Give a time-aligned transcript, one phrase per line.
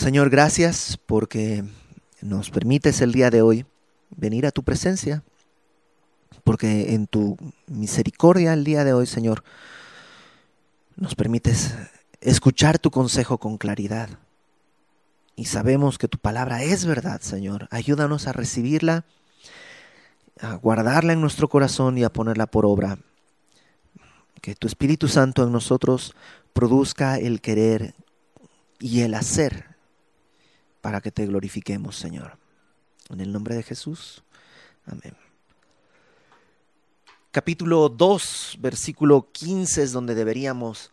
[0.00, 1.62] Señor, gracias porque
[2.22, 3.66] nos permites el día de hoy
[4.08, 5.22] venir a tu presencia,
[6.42, 7.36] porque en tu
[7.66, 9.44] misericordia el día de hoy, Señor,
[10.96, 11.74] nos permites
[12.22, 14.08] escuchar tu consejo con claridad.
[15.36, 17.68] Y sabemos que tu palabra es verdad, Señor.
[17.70, 19.04] Ayúdanos a recibirla,
[20.40, 22.96] a guardarla en nuestro corazón y a ponerla por obra.
[24.40, 26.14] Que tu Espíritu Santo en nosotros
[26.54, 27.94] produzca el querer
[28.78, 29.69] y el hacer
[30.80, 32.38] para que te glorifiquemos, Señor.
[33.08, 34.22] En el nombre de Jesús.
[34.86, 35.16] Amén.
[37.32, 40.90] Capítulo 2, versículo 15 es donde deberíamos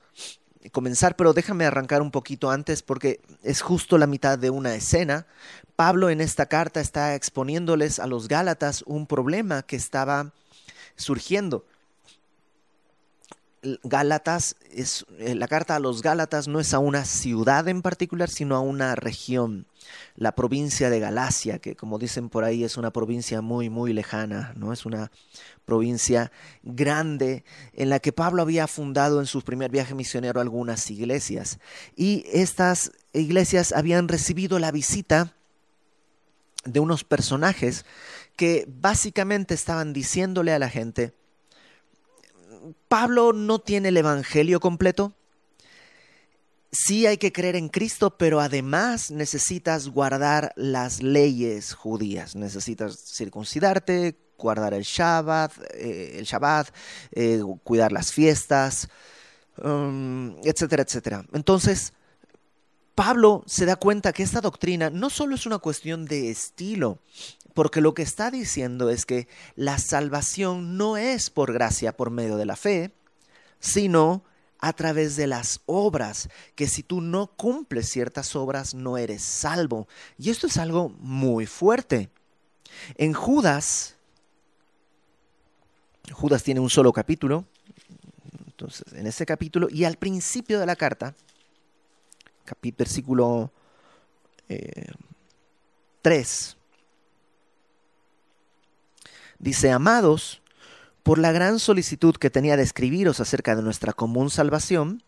[0.72, 5.26] comenzar, pero déjame arrancar un poquito antes porque es justo la mitad de una escena.
[5.76, 10.32] Pablo en esta carta está exponiéndoles a los Gálatas un problema que estaba
[10.96, 11.66] surgiendo.
[13.84, 18.30] Gálatas es eh, la carta a los Gálatas no es a una ciudad en particular,
[18.30, 19.66] sino a una región,
[20.16, 24.54] la provincia de Galacia, que como dicen por ahí es una provincia muy muy lejana,
[24.56, 25.12] no es una
[25.66, 26.32] provincia
[26.64, 31.60] grande en la que Pablo había fundado en su primer viaje misionero algunas iglesias
[31.96, 35.34] y estas iglesias habían recibido la visita
[36.66, 37.86] de unos personajes
[38.36, 41.14] que básicamente estaban diciéndole a la gente
[42.88, 45.14] Pablo no tiene el Evangelio completo.
[46.72, 52.36] Sí hay que creer en Cristo, pero además necesitas guardar las leyes judías.
[52.36, 56.70] Necesitas circuncidarte, guardar el Shabbat, eh, el Shabbat
[57.12, 58.90] eh, cuidar las fiestas,
[59.64, 61.26] um, etcétera, etcétera.
[61.34, 61.94] Entonces,
[62.96, 67.00] Pablo se da cuenta que esta doctrina no solo es una cuestión de estilo,
[67.54, 72.38] porque lo que está diciendo es que la salvación no es por gracia, por medio
[72.38, 72.94] de la fe,
[73.60, 74.24] sino
[74.60, 79.88] a través de las obras, que si tú no cumples ciertas obras no eres salvo.
[80.18, 82.10] Y esto es algo muy fuerte.
[82.96, 83.96] En Judas,
[86.12, 87.46] Judas tiene un solo capítulo,
[88.46, 91.16] entonces en ese capítulo y al principio de la carta,
[92.78, 93.52] versículo
[94.48, 94.58] 3,
[96.10, 96.58] eh,
[99.40, 100.42] Dice, amados,
[101.08, 105.04] por la gran solicitud que tenía de escribiros acerca de nuestra común salvación,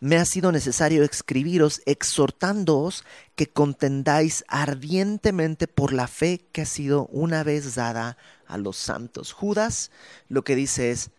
[0.00, 3.04] me ha sido necesario escribiros exhortándoos
[3.36, 8.16] que contendáis ardientemente por la fe que ha sido una vez dada
[8.46, 9.34] a los santos.
[9.34, 9.90] Judas
[10.30, 11.10] lo que dice es,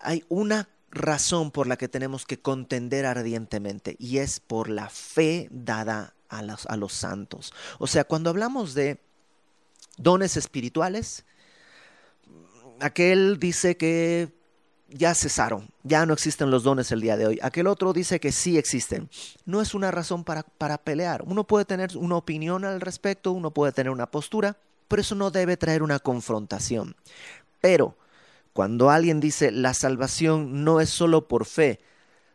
[0.00, 5.46] hay una razón por la que tenemos que contender ardientemente y es por la fe
[5.52, 7.52] dada a los, a los santos.
[7.78, 8.98] O sea, cuando hablamos de
[9.96, 11.24] dones espirituales.
[12.84, 14.28] Aquel dice que
[14.90, 17.38] ya cesaron, ya no existen los dones el día de hoy.
[17.40, 19.08] Aquel otro dice que sí existen.
[19.46, 21.22] No es una razón para, para pelear.
[21.26, 25.30] Uno puede tener una opinión al respecto, uno puede tener una postura, pero eso no
[25.30, 26.94] debe traer una confrontación.
[27.62, 27.96] Pero
[28.52, 31.80] cuando alguien dice la salvación no es solo por fe,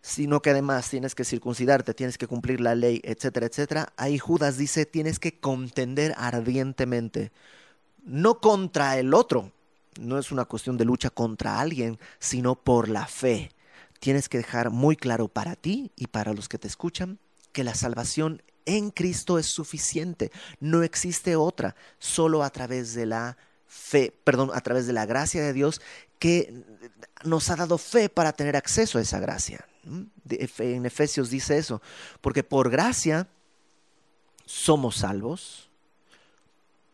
[0.01, 3.93] sino que además tienes que circuncidarte, tienes que cumplir la ley, etcétera, etcétera.
[3.97, 7.31] Ahí Judas dice, tienes que contender ardientemente,
[8.03, 9.51] no contra el otro,
[9.99, 13.51] no es una cuestión de lucha contra alguien, sino por la fe.
[13.99, 17.19] Tienes que dejar muy claro para ti y para los que te escuchan
[17.51, 23.37] que la salvación en Cristo es suficiente, no existe otra, solo a través de la
[23.67, 25.81] fe, perdón, a través de la gracia de Dios
[26.19, 26.63] que
[27.23, 29.65] nos ha dado fe para tener acceso a esa gracia.
[29.85, 31.81] En Efesios dice eso,
[32.21, 33.27] porque por gracia
[34.45, 35.69] somos salvos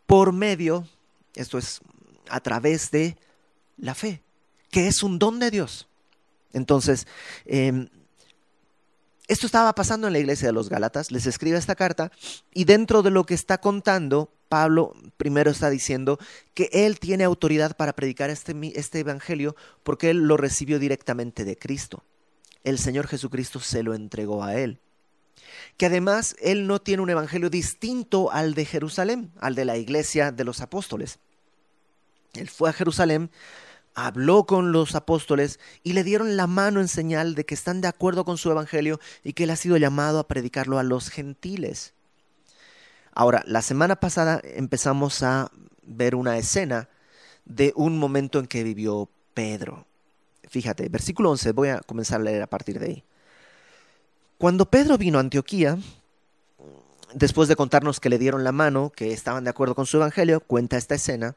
[0.06, 0.88] por medio,
[1.34, 1.82] esto es
[2.30, 3.18] a través de
[3.78, 4.22] la fe,
[4.72, 5.88] que es un don de Dios.
[6.54, 7.08] Entonces,
[7.46, 7.90] em,
[9.28, 12.12] esto estaba pasando en la iglesia de los Gálatas, les escribe esta carta
[12.54, 16.20] y dentro de lo que está contando, Pablo primero está diciendo
[16.54, 21.58] que él tiene autoridad para predicar este, este evangelio porque él lo recibió directamente de
[21.58, 22.04] Cristo
[22.66, 24.80] el Señor Jesucristo se lo entregó a él.
[25.78, 30.32] Que además él no tiene un evangelio distinto al de Jerusalén, al de la iglesia
[30.32, 31.20] de los apóstoles.
[32.38, 33.30] Él fue a Jerusalén,
[33.94, 37.88] habló con los apóstoles y le dieron la mano en señal de que están de
[37.88, 41.94] acuerdo con su evangelio y que él ha sido llamado a predicarlo a los gentiles.
[43.14, 45.50] Ahora, la semana pasada empezamos a
[45.84, 46.90] ver una escena
[47.46, 49.86] de un momento en que vivió Pedro.
[50.50, 53.04] Fíjate, versículo 11, voy a comenzar a leer a partir de ahí.
[54.38, 55.78] Cuando Pedro vino a Antioquía,
[57.14, 60.42] después de contarnos que le dieron la mano, que estaban de acuerdo con su evangelio,
[60.42, 61.36] cuenta esta escena,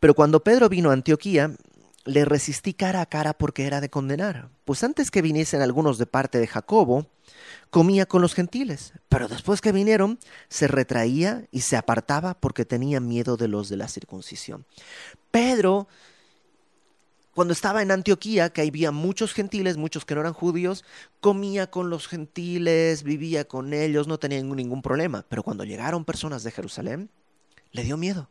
[0.00, 1.54] pero cuando Pedro vino a Antioquía,
[2.04, 6.06] le resistí cara a cara porque era de condenar, pues antes que viniesen algunos de
[6.06, 7.06] parte de Jacobo,
[7.70, 10.18] comía con los gentiles, pero después que vinieron,
[10.48, 14.64] se retraía y se apartaba porque tenía miedo de los de la circuncisión.
[15.30, 15.88] Pedro,
[17.34, 20.84] cuando estaba en Antioquía, que había muchos gentiles, muchos que no eran judíos,
[21.20, 25.24] comía con los gentiles, vivía con ellos, no tenía ningún problema.
[25.28, 27.10] Pero cuando llegaron personas de Jerusalén,
[27.70, 28.28] le dio miedo.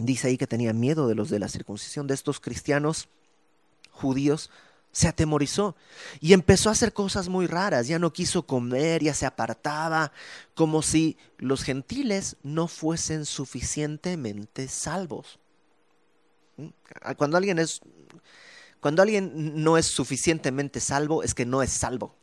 [0.00, 3.08] Dice ahí que tenía miedo de los de la circuncisión, de estos cristianos
[3.90, 4.50] judíos
[4.92, 5.76] se atemorizó
[6.20, 10.10] y empezó a hacer cosas muy raras, ya no quiso comer, ya se apartaba,
[10.54, 15.38] como si los gentiles no fuesen suficientemente salvos.
[16.56, 16.68] ¿Mm?
[17.16, 17.80] Cuando alguien es
[18.80, 22.14] cuando alguien no es suficientemente salvo es que no es salvo.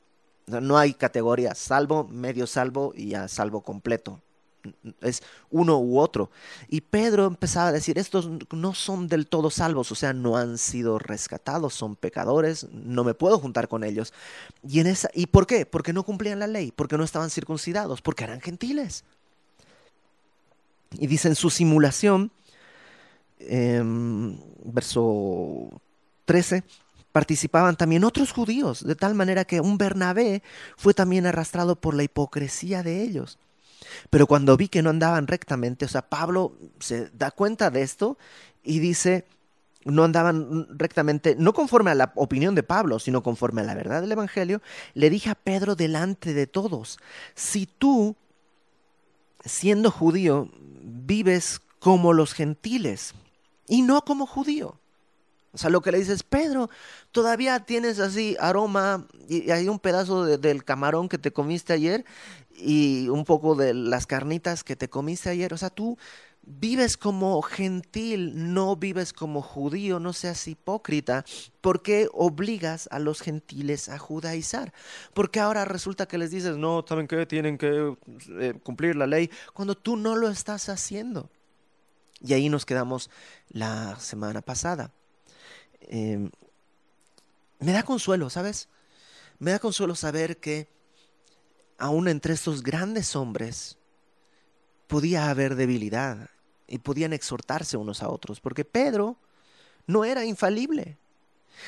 [0.47, 4.21] No hay categoría salvo, medio salvo y ya salvo completo
[5.02, 6.30] es uno u otro.
[6.68, 10.58] Y Pedro empezaba a decir, estos no son del todo salvos, o sea, no han
[10.58, 14.14] sido rescatados, son pecadores, no me puedo juntar con ellos.
[14.68, 15.66] Y, en esa, ¿Y por qué?
[15.66, 19.04] Porque no cumplían la ley, porque no estaban circuncidados, porque eran gentiles.
[20.92, 22.31] Y dice en su simulación,
[23.40, 25.69] em, verso
[26.25, 26.64] 13,
[27.12, 30.44] participaban también otros judíos, de tal manera que un Bernabé
[30.75, 33.40] fue también arrastrado por la hipocresía de ellos.
[34.10, 38.18] Pero cuando vi que no andaban rectamente, o sea, Pablo se da cuenta de esto
[38.63, 39.25] y dice,
[39.86, 44.01] no andaban rectamente, no conforme a la opinión de Pablo, sino conforme a la verdad
[44.01, 44.62] del Evangelio,
[44.94, 47.00] le dije a Pedro delante de todos,
[47.36, 48.16] si tú,
[49.44, 50.50] siendo judío,
[50.83, 53.13] vives como los gentiles
[53.68, 54.80] y no como judío.
[55.54, 56.69] O sea, lo que le dices, Pedro,
[57.12, 62.06] todavía tienes así aroma y hay un pedazo del camarón que te comiste ayer
[62.57, 65.54] y un poco de las carnitas que te comiste ayer.
[65.54, 65.98] O sea, tú
[66.42, 71.25] vives como gentil, no vives como judío, no seas hipócrita.
[71.62, 74.74] ¿Por qué obligas a los gentiles a judaizar?
[75.13, 77.25] Porque ahora resulta que les dices, no, ¿saben qué?
[77.25, 77.95] Tienen que
[78.39, 81.30] eh, cumplir la ley, cuando tú no lo estás haciendo.
[82.21, 83.12] Y ahí nos quedamos
[83.50, 84.92] la semana pasada.
[85.81, 86.31] Em,
[87.59, 88.69] me da consuelo, ¿sabes?
[89.38, 90.76] Me da consuelo saber que
[91.77, 93.77] aún entre estos grandes hombres
[94.88, 96.29] podía haber debilidad
[96.68, 99.18] y podían exhortarse unos a otros, porque Pedro
[99.85, 100.97] no era infalible.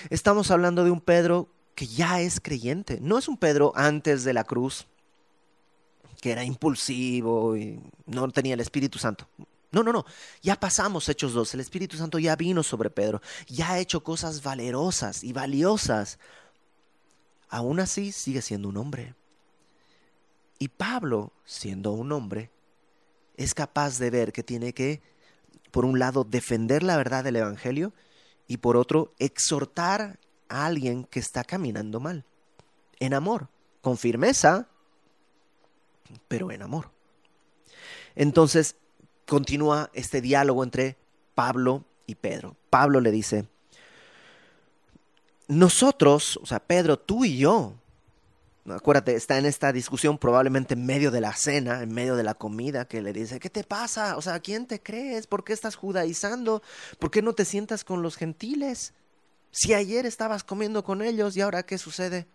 [0.10, 4.34] Estamos hablando de un Pedro que ya es creyente, no es un Pedro antes de
[4.34, 4.88] la cruz,
[6.22, 9.28] que era impulsivo y no tenía el Espíritu Santo.
[9.72, 10.04] No, no, no,
[10.42, 14.42] ya pasamos Hechos 2, el Espíritu Santo ya vino sobre Pedro, ya ha hecho cosas
[14.42, 16.18] valerosas y valiosas.
[17.50, 19.16] Aún así sigue siendo un hombre.
[20.60, 22.52] Y Pablo, siendo un hombre,
[23.38, 25.02] es capaz de ver que tiene que,
[25.72, 27.94] por un lado, defender la verdad del Evangelio
[28.48, 30.20] y por otro, exhortar
[30.50, 32.26] a alguien que está caminando mal,
[33.00, 33.48] en amor,
[33.82, 34.68] con firmeza,
[36.28, 36.92] pero en amor.
[38.16, 38.76] Entonces,
[39.26, 40.98] continúa este diálogo entre
[41.36, 42.58] Pablo y Pedro.
[42.70, 43.48] Pablo le dice,
[45.48, 47.76] nosotros, o sea, Pedro, tú y yo,
[48.74, 52.34] acuérdate, está en esta discusión probablemente en medio de la cena, en medio de la
[52.34, 54.18] comida, que le dice, ¿qué te pasa?
[54.18, 55.28] O sea, ¿quién te crees?
[55.28, 56.62] ¿Por qué estás judaizando?
[57.00, 58.94] ¿Por qué no te sientas con los gentiles?
[59.52, 62.28] Si ayer estabas comiendo con ellos y ahora qué sucede?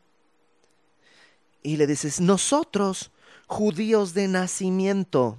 [1.63, 3.11] Y le dices, nosotros,
[3.47, 5.39] judíos de nacimiento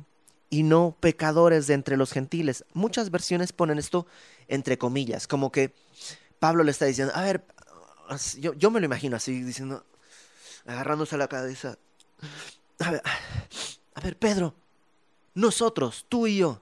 [0.49, 2.63] y no pecadores de entre los gentiles.
[2.73, 4.07] Muchas versiones ponen esto
[4.47, 5.73] entre comillas, como que
[6.39, 7.45] Pablo le está diciendo, a ver,
[8.39, 9.85] yo, yo me lo imagino así, diciendo,
[10.65, 11.77] agarrándose a la cabeza.
[12.79, 13.01] A ver,
[13.93, 14.53] a ver, Pedro,
[15.33, 16.61] nosotros, tú y yo,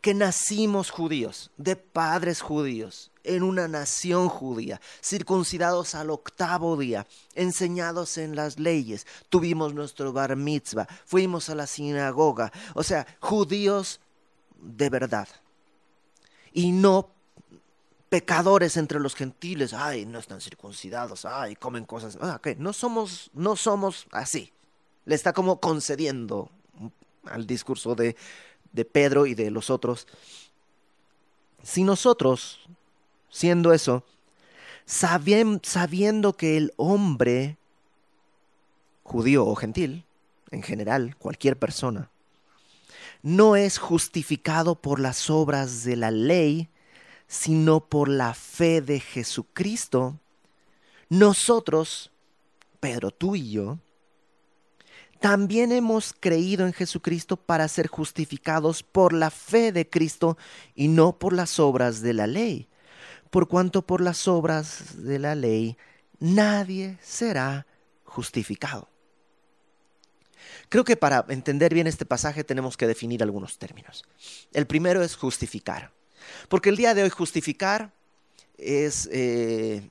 [0.00, 8.16] que nacimos judíos, de padres judíos, en una nación judía, circuncidados al octavo día, enseñados
[8.18, 14.00] en las leyes, tuvimos nuestro bar mitzvah, fuimos a la sinagoga, o sea, judíos
[14.60, 15.28] de verdad.
[16.52, 17.10] Y no
[18.10, 23.56] pecadores entre los gentiles, ay, no están circuncidados, ay, comen cosas, ah, no somos, no
[23.56, 24.52] somos así.
[25.06, 26.50] Le está como concediendo
[27.24, 28.16] al discurso de,
[28.72, 30.08] de Pedro y de los otros.
[31.62, 32.60] Si nosotros,
[33.30, 34.04] siendo eso,
[34.84, 37.58] sabiendo que el hombre,
[39.04, 40.04] judío o gentil,
[40.50, 42.10] en general, cualquier persona,
[43.22, 46.68] no es justificado por las obras de la ley,
[47.30, 50.18] sino por la fe de Jesucristo,
[51.08, 52.10] nosotros,
[52.80, 53.78] Pedro, tú y yo,
[55.20, 60.38] también hemos creído en Jesucristo para ser justificados por la fe de Cristo
[60.74, 62.68] y no por las obras de la ley,
[63.30, 65.78] por cuanto por las obras de la ley
[66.18, 67.64] nadie será
[68.02, 68.88] justificado.
[70.68, 74.04] Creo que para entender bien este pasaje tenemos que definir algunos términos.
[74.52, 75.92] El primero es justificar,
[76.48, 77.92] porque el día de hoy justificar
[78.58, 79.88] es, eh,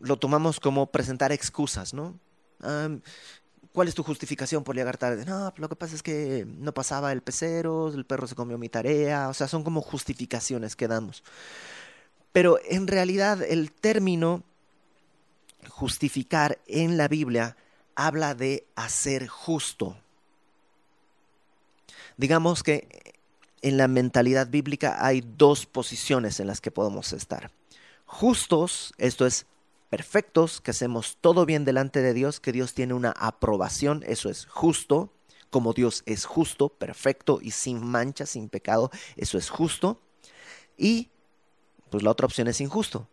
[0.00, 2.18] lo tomamos como presentar excusas, ¿no?
[3.72, 5.24] ¿Cuál es tu justificación por llegar tarde?
[5.24, 8.68] No, lo que pasa es que no pasaba el pecero, el perro se comió mi
[8.68, 11.24] tarea, o sea, son como justificaciones que damos.
[12.32, 14.42] Pero en realidad el término
[15.68, 17.56] justificar en la Biblia
[17.94, 19.96] habla de hacer justo.
[22.16, 23.20] Digamos que
[23.62, 27.50] en la mentalidad bíblica hay dos posiciones en las que podemos estar.
[28.04, 29.46] Justos, esto es
[29.88, 34.46] perfectos, que hacemos todo bien delante de Dios, que Dios tiene una aprobación, eso es
[34.46, 35.12] justo,
[35.50, 40.00] como Dios es justo, perfecto y sin mancha, sin pecado, eso es justo.
[40.76, 41.10] Y
[41.90, 43.06] pues la otra opción es injusto.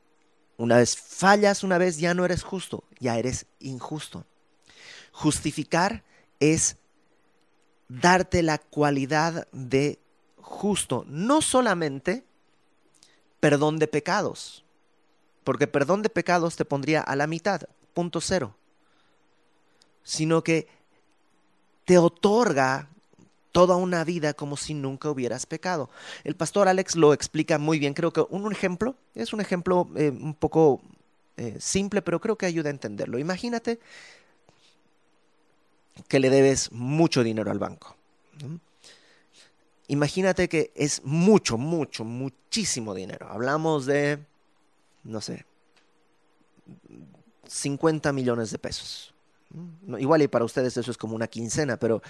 [0.57, 4.25] Una vez fallas, una vez ya no eres justo, ya eres injusto.
[5.11, 6.03] Justificar
[6.39, 6.77] es
[7.89, 9.99] darte la cualidad de
[10.41, 12.23] justo, no solamente
[13.39, 14.63] perdón de pecados,
[15.43, 17.61] porque perdón de pecados te pondría a la mitad,
[17.93, 18.55] punto cero,
[20.03, 20.67] sino que
[21.85, 22.89] te otorga
[23.51, 25.89] toda una vida como si nunca hubieras pecado.
[26.23, 30.09] El pastor Alex lo explica muy bien, creo que un ejemplo, es un ejemplo eh,
[30.09, 30.81] un poco
[31.37, 33.17] eh, simple, pero creo que ayuda a entenderlo.
[33.17, 33.79] Imagínate
[36.07, 37.95] que le debes mucho dinero al banco.
[39.89, 43.27] Imagínate que es mucho, mucho, muchísimo dinero.
[43.27, 44.19] Hablamos de,
[45.03, 45.47] no sé,
[47.47, 49.15] 50 millones de pesos.
[49.97, 52.03] Igual y para ustedes eso es como una quincena, pero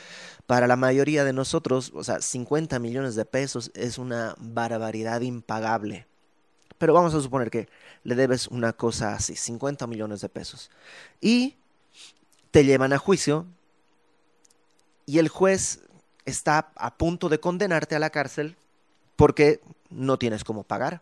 [0.45, 6.05] para la mayoría de nosotros, o sea, 50 millones de pesos es una barbaridad impagable.
[6.77, 7.69] Pero vamos a suponer que
[8.03, 10.69] le debes una cosa así, 50 millones de pesos.
[11.21, 11.55] Y
[12.51, 13.45] te llevan a juicio
[15.05, 15.79] y el juez
[16.29, 18.55] está a punto de condenarte a la cárcel
[19.15, 21.01] porque no tienes cómo pagar.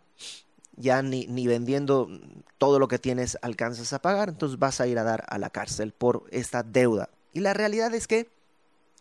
[0.76, 2.10] Ya ni, ni, vendiendo
[2.58, 5.50] todo lo que tienes alcanzas a pagar, entonces vas a ir a dar a la
[5.50, 7.10] cárcel por esta deuda.
[7.34, 8.30] Y la realidad es que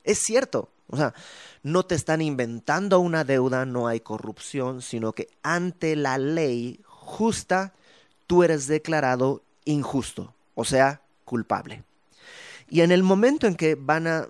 [0.05, 1.15] es cierto, o sea,
[1.63, 7.75] no te están inventando una deuda, no hay corrupción, sino que ante la ley justa
[8.27, 11.85] tú eres declarado injusto, o sea, culpable.
[12.69, 14.27] Y en el momento en que van a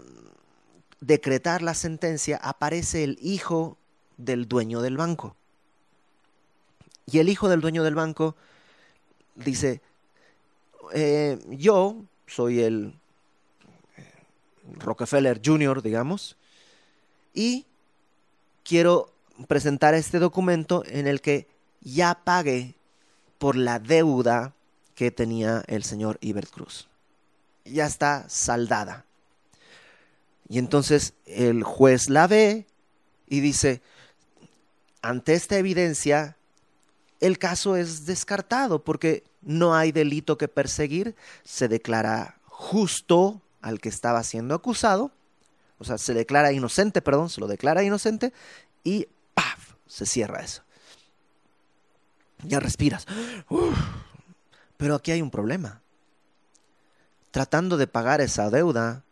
[1.00, 3.76] decretar la sentencia, aparece el hijo
[4.16, 5.36] del dueño del banco.
[7.06, 8.34] Y el hijo del dueño del banco
[9.34, 9.80] dice,
[10.92, 12.94] eh, yo soy el
[13.96, 14.12] eh,
[14.78, 16.36] Rockefeller Jr., digamos,
[17.32, 17.66] y
[18.64, 19.12] quiero
[19.46, 21.46] presentar este documento en el que
[21.80, 22.74] ya pague
[23.38, 24.54] por la deuda
[24.94, 26.88] que tenía el señor Ibert Cruz.
[27.64, 29.04] Ya está saldada.
[30.48, 32.66] Y entonces el juez la ve
[33.26, 33.82] y dice,
[35.02, 36.36] ante esta evidencia,
[37.20, 43.88] el caso es descartado porque no hay delito que perseguir, se declara justo al que
[43.88, 45.12] estaba siendo acusado,
[45.78, 48.32] o sea, se declara inocente, perdón, se lo declara inocente
[48.84, 49.74] y ¡paf!
[49.86, 50.62] se cierra eso.
[52.42, 53.06] Ya respiras.
[54.76, 55.80] Pero aquí hay un problema.
[57.30, 59.04] Tratando de pagar esa deuda,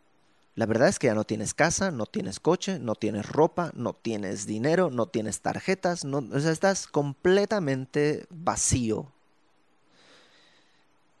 [0.55, 3.93] la verdad es que ya no tienes casa, no tienes coche, no tienes ropa, no
[3.93, 9.11] tienes dinero, no tienes tarjetas, no, o sea, estás completamente vacío.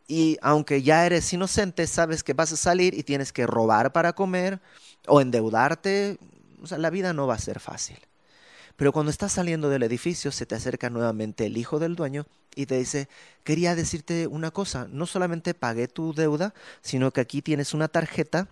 [0.07, 4.13] Y aunque ya eres inocente, sabes que vas a salir y tienes que robar para
[4.13, 4.61] comer
[5.07, 6.17] o endeudarte.
[6.61, 7.97] O sea, la vida no va a ser fácil.
[8.77, 12.25] Pero cuando estás saliendo del edificio, se te acerca nuevamente el hijo del dueño
[12.55, 13.09] y te dice,
[13.43, 18.47] quería decirte una cosa, no solamente pagué tu deuda, sino que aquí tienes una tarjeta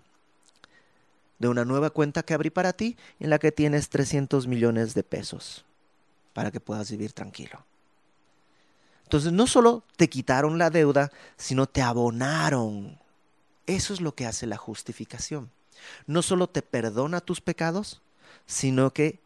[1.38, 5.02] de una nueva cuenta que abrí para ti en la que tienes 300 millones de
[5.02, 5.64] pesos
[6.32, 7.64] para que puedas vivir tranquilo.
[9.04, 12.98] Entonces no solo te quitaron la deuda, sino te abonaron.
[13.66, 15.50] Eso es lo que hace la justificación.
[16.06, 18.02] No solo te perdona tus pecados,
[18.46, 19.20] sino que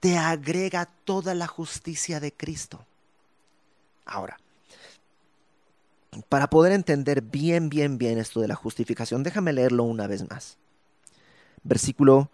[0.00, 2.86] te agrega toda la justicia de Cristo.
[4.06, 4.38] Ahora,
[6.28, 10.56] para poder entender bien, bien, bien esto de la justificación, déjame leerlo una vez más
[11.62, 12.30] versículo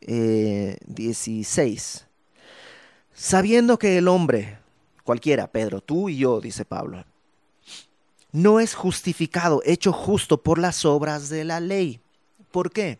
[0.00, 1.96] 16.
[1.96, 2.06] Eh,
[3.12, 4.58] Sabiendo que el hombre,
[5.04, 7.04] cualquiera, Pedro, tú y yo, dice Pablo,
[8.32, 12.00] no es justificado, hecho justo por las obras de la ley.
[12.50, 12.98] ¿Por qué?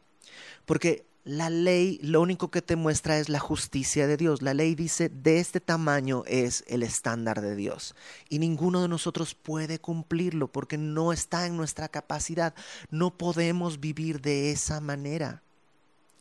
[0.67, 4.43] Porque la ley lo único que te muestra es la justicia de Dios.
[4.43, 7.95] La ley dice, de este tamaño es el estándar de Dios.
[8.29, 12.55] Y ninguno de nosotros puede cumplirlo porque no está en nuestra capacidad.
[12.91, 15.43] No podemos vivir de esa manera.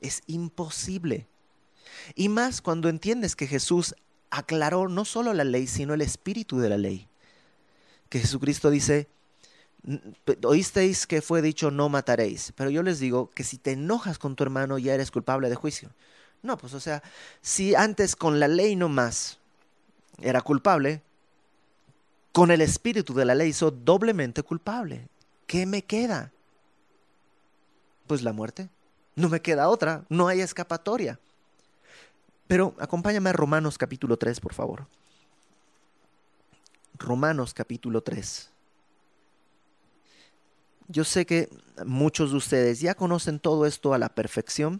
[0.02, 1.28] Es imposible.
[2.16, 3.96] Y más cuando entiendes que Jesús
[4.30, 7.08] aclaró no solo la ley, sino el espíritu de la ley.
[8.10, 9.08] Que Jesucristo dice,
[10.44, 14.36] oísteis que fue dicho no mataréis, pero yo les digo que si te enojas con
[14.36, 15.90] tu hermano ya eres culpable de juicio.
[16.42, 17.04] No, pues o sea,
[17.42, 19.40] si antes con la ley no más
[20.22, 21.02] era culpable,
[22.32, 25.08] con el espíritu de la ley soy doblemente culpable.
[25.48, 26.32] ¿Qué me queda?
[28.08, 28.70] Pues la muerte.
[29.20, 31.20] No me queda otra, no hay escapatoria.
[32.48, 34.88] Pero acompáñame a Romanos capítulo 3, por favor.
[36.98, 38.50] Romanos capítulo 3.
[40.88, 41.50] Yo sé que
[41.86, 44.80] muchos de ustedes ya conocen todo esto a la perfección,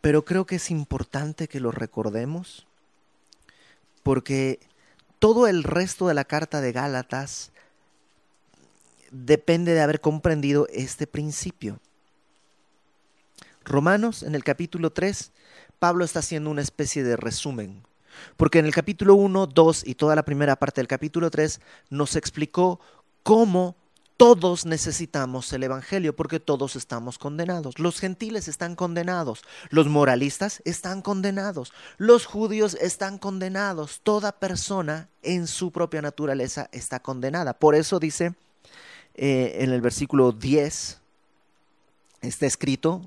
[0.00, 2.66] pero creo que es importante que lo recordemos
[4.02, 4.60] porque
[5.18, 7.52] todo el resto de la carta de Gálatas
[9.10, 11.80] depende de haber comprendido este principio.
[13.66, 15.32] Romanos, en el capítulo 3,
[15.80, 17.82] Pablo está haciendo una especie de resumen,
[18.36, 22.14] porque en el capítulo 1, 2 y toda la primera parte del capítulo 3 nos
[22.16, 22.80] explicó
[23.24, 23.74] cómo
[24.16, 27.78] todos necesitamos el Evangelio porque todos estamos condenados.
[27.78, 35.46] Los gentiles están condenados, los moralistas están condenados, los judíos están condenados, toda persona en
[35.46, 37.52] su propia naturaleza está condenada.
[37.52, 38.34] Por eso dice
[39.16, 40.98] eh, en el versículo 10,
[42.22, 43.02] está escrito,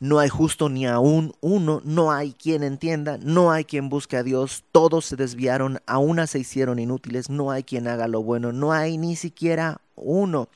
[0.00, 4.22] no hay justo ni aún uno, no hay quien entienda, no hay quien busque a
[4.22, 8.50] Dios, todos se desviaron, a una se hicieron inútiles, no hay quien haga lo bueno,
[8.50, 10.48] no hay ni siquiera uno.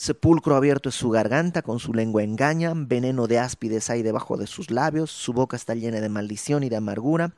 [0.00, 4.46] Sepulcro abierto es su garganta, con su lengua engañan, veneno de áspides hay debajo de
[4.46, 7.34] sus labios, su boca está llena de maldición y de amargura,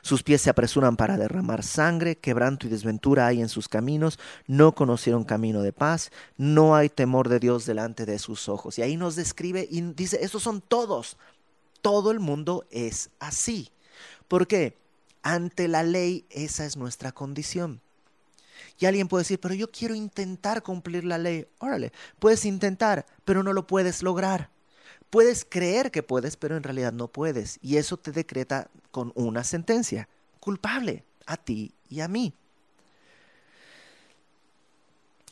[0.00, 4.76] sus pies se apresuran para derramar sangre, quebranto y desventura hay en sus caminos, no
[4.76, 8.78] conocieron camino de paz, no hay temor de Dios delante de sus ojos.
[8.78, 11.16] Y ahí nos describe y dice, estos son todos,
[11.82, 13.72] todo el mundo es así.
[14.28, 14.78] ¿Por qué?
[15.24, 17.80] Ante la ley esa es nuestra condición.
[18.78, 21.46] Y alguien puede decir, pero yo quiero intentar cumplir la ley.
[21.58, 24.50] Órale, puedes intentar, pero no lo puedes lograr.
[25.10, 27.58] Puedes creer que puedes, pero en realidad no puedes.
[27.62, 30.08] Y eso te decreta con una sentencia,
[30.40, 32.34] culpable a ti y a mí.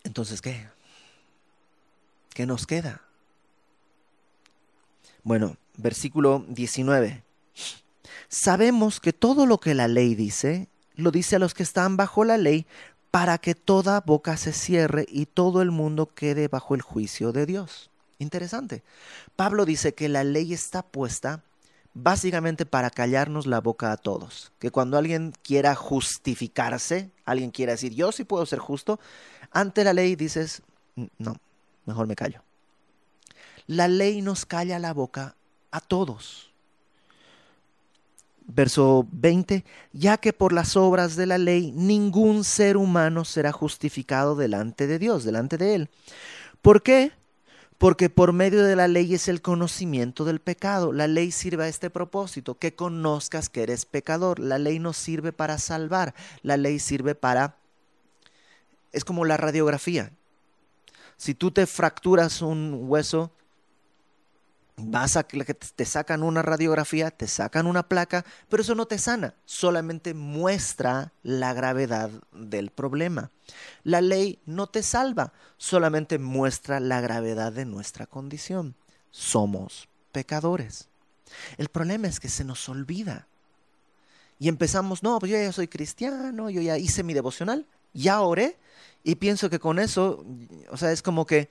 [0.05, 0.69] Entonces, ¿qué?
[2.35, 3.03] ¿Qué nos queda?
[5.23, 7.23] Bueno, versículo 19.
[8.29, 12.25] Sabemos que todo lo que la ley dice, lo dice a los que están bajo
[12.25, 12.67] la ley,
[13.13, 17.45] para que toda boca se cierre y todo el mundo quede bajo el juicio de
[17.45, 17.91] Dios.
[18.19, 18.83] Interesante.
[19.37, 21.45] Pablo dice que la ley está puesta
[21.93, 24.51] básicamente para callarnos la boca a todos.
[24.59, 28.99] Que cuando alguien quiera justificarse, alguien quiera decir, yo sí puedo ser justo,
[29.51, 30.63] ante la ley dices,
[31.19, 31.37] no,
[31.85, 32.43] mejor me callo.
[33.67, 35.37] La ley nos calla la boca
[35.71, 36.52] a todos
[38.47, 44.37] verso 20, ya que por las obras de la ley ningún ser humano será justificado
[44.37, 45.91] delante de Dios, delante de Él.
[46.61, 47.13] ¿Por qué?
[47.79, 50.93] Porque por medio de la ley es el conocimiento del pecado.
[50.93, 54.39] La ley sirve a este propósito, que conozcas que eres pecador.
[54.39, 57.57] La ley no sirve para salvar, la ley sirve para...
[58.93, 60.13] Es como la radiografía.
[61.17, 63.33] Si tú te fracturas un hueso,
[64.77, 68.99] Vas a que te sacan una radiografía, te sacan una placa, pero eso no te
[68.99, 73.31] sana, solamente muestra la gravedad del problema.
[73.85, 78.75] La ley no te salva, solamente muestra la gravedad de nuestra condición.
[79.11, 80.89] Somos pecadores.
[81.59, 83.27] El problema es que se nos olvida.
[84.39, 88.57] Y empezamos, no, pues yo ya soy cristiano, yo ya hice mi devocional, ya oré,
[89.05, 90.25] y pienso que con eso,
[90.71, 91.49] o sea, es como que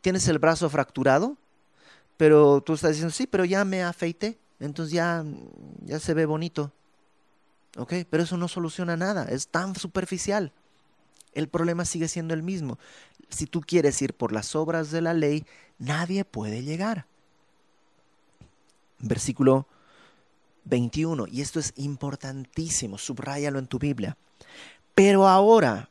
[0.00, 1.36] tienes el brazo fracturado,
[2.20, 5.24] pero tú estás diciendo, sí, pero ya me afeité, entonces ya,
[5.86, 6.70] ya se ve bonito.
[7.78, 7.94] ¿Ok?
[8.10, 10.52] Pero eso no soluciona nada, es tan superficial.
[11.32, 12.78] El problema sigue siendo el mismo.
[13.30, 15.46] Si tú quieres ir por las obras de la ley,
[15.78, 17.06] nadie puede llegar.
[18.98, 19.66] Versículo
[20.64, 24.18] 21, y esto es importantísimo, subráyalo en tu Biblia.
[24.94, 25.88] Pero ahora,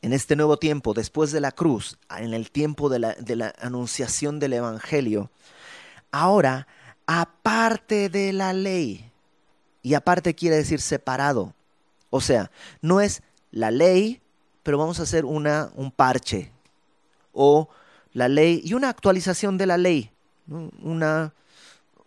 [0.00, 3.52] en este nuevo tiempo, después de la cruz, en el tiempo de la, de la
[3.58, 5.32] anunciación del Evangelio,
[6.10, 6.66] Ahora,
[7.06, 9.10] aparte de la ley,
[9.82, 11.54] y aparte quiere decir separado,
[12.10, 14.20] o sea, no es la ley,
[14.62, 16.50] pero vamos a hacer una, un parche,
[17.32, 17.68] o
[18.12, 20.10] la ley y una actualización de la ley,
[20.82, 21.34] una,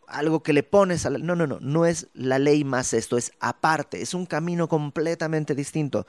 [0.08, 1.20] algo que le pones a la...
[1.20, 5.56] No, no, no, no es la ley más esto, es aparte, es un camino completamente
[5.56, 6.08] distinto.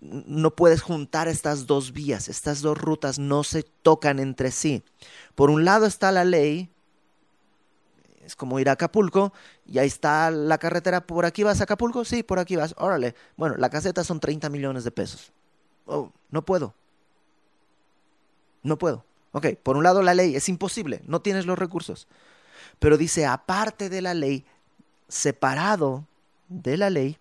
[0.00, 4.82] No puedes juntar estas dos vías, estas dos rutas no se tocan entre sí.
[5.34, 6.70] Por un lado está la ley,
[8.30, 9.32] es como ir a Acapulco,
[9.66, 12.04] y ahí está la carretera, ¿por aquí vas a Acapulco?
[12.04, 13.14] Sí, por aquí vas, órale.
[13.36, 15.32] Bueno, la caseta son 30 millones de pesos.
[15.86, 16.74] Oh, no puedo.
[18.62, 19.04] No puedo.
[19.32, 22.08] Ok, por un lado la ley, es imposible, no tienes los recursos.
[22.78, 24.44] Pero dice, aparte de la ley,
[25.08, 26.06] separado
[26.48, 27.18] de la ley,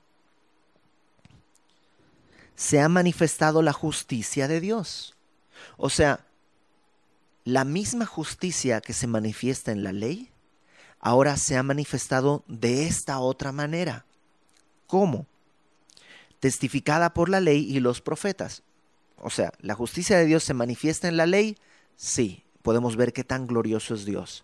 [2.56, 5.16] se ha manifestado la justicia de Dios.
[5.78, 6.26] O sea,
[7.46, 10.30] la misma justicia que se manifiesta en la ley,
[11.00, 14.06] ahora se ha manifestado de esta otra manera.
[14.88, 15.26] ¿Cómo?
[16.40, 18.64] Testificada por la ley y los profetas.
[19.18, 21.58] O sea, la justicia de Dios se manifiesta en la ley,
[21.96, 24.44] sí, podemos ver qué tan glorioso es Dios.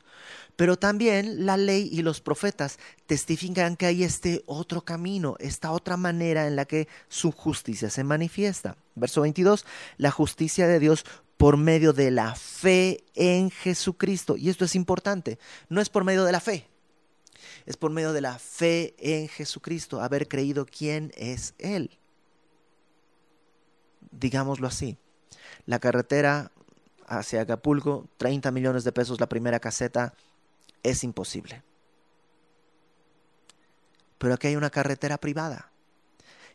[0.55, 5.97] Pero también la ley y los profetas testifican que hay este otro camino, esta otra
[5.97, 8.77] manera en la que su justicia se manifiesta.
[8.95, 9.65] Verso 22,
[9.97, 11.05] la justicia de Dios
[11.37, 14.37] por medio de la fe en Jesucristo.
[14.37, 16.67] Y esto es importante, no es por medio de la fe,
[17.65, 21.97] es por medio de la fe en Jesucristo, haber creído quién es Él.
[24.11, 24.97] Digámoslo así,
[25.65, 26.51] la carretera
[27.07, 30.13] hacia Acapulco, 30 millones de pesos la primera caseta,
[30.83, 31.63] es imposible.
[34.17, 35.71] Pero aquí hay una carretera privada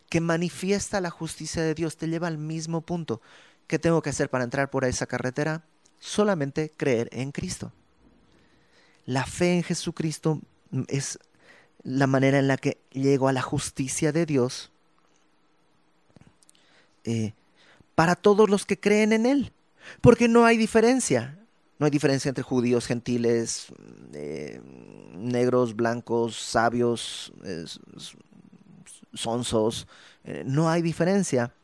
[0.08, 3.22] que manifiesta la justicia de Dios, te lleva al mismo punto.
[3.70, 5.62] ¿Qué tengo que hacer para entrar por esa carretera?
[6.00, 7.70] Solamente creer en Cristo.
[9.06, 10.40] La fe en Jesucristo
[10.88, 11.20] es
[11.84, 14.72] la manera en la que llego a la justicia de Dios
[17.04, 17.32] eh,
[17.94, 19.52] para todos los que creen en Él.
[20.00, 21.38] Porque no hay diferencia.
[21.78, 23.68] No hay diferencia entre judíos, gentiles,
[24.14, 24.60] eh,
[25.14, 27.32] negros, blancos, sabios,
[29.14, 29.86] sonsos.
[30.24, 31.54] Eh, no hay diferencia.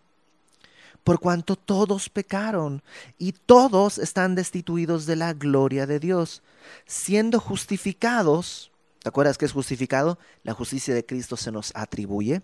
[1.06, 2.82] Por cuanto todos pecaron
[3.16, 6.42] y todos están destituidos de la gloria de Dios,
[6.84, 8.72] siendo justificados.
[8.98, 10.18] ¿Te acuerdas que es justificado?
[10.42, 12.42] La justicia de Cristo se nos atribuye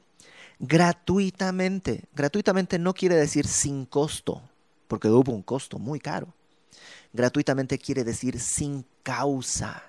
[0.60, 2.04] gratuitamente.
[2.14, 4.40] Gratuitamente no quiere decir sin costo,
[4.86, 6.32] porque hubo un costo muy caro
[7.12, 9.82] gratuitamente quiere decir sin causa.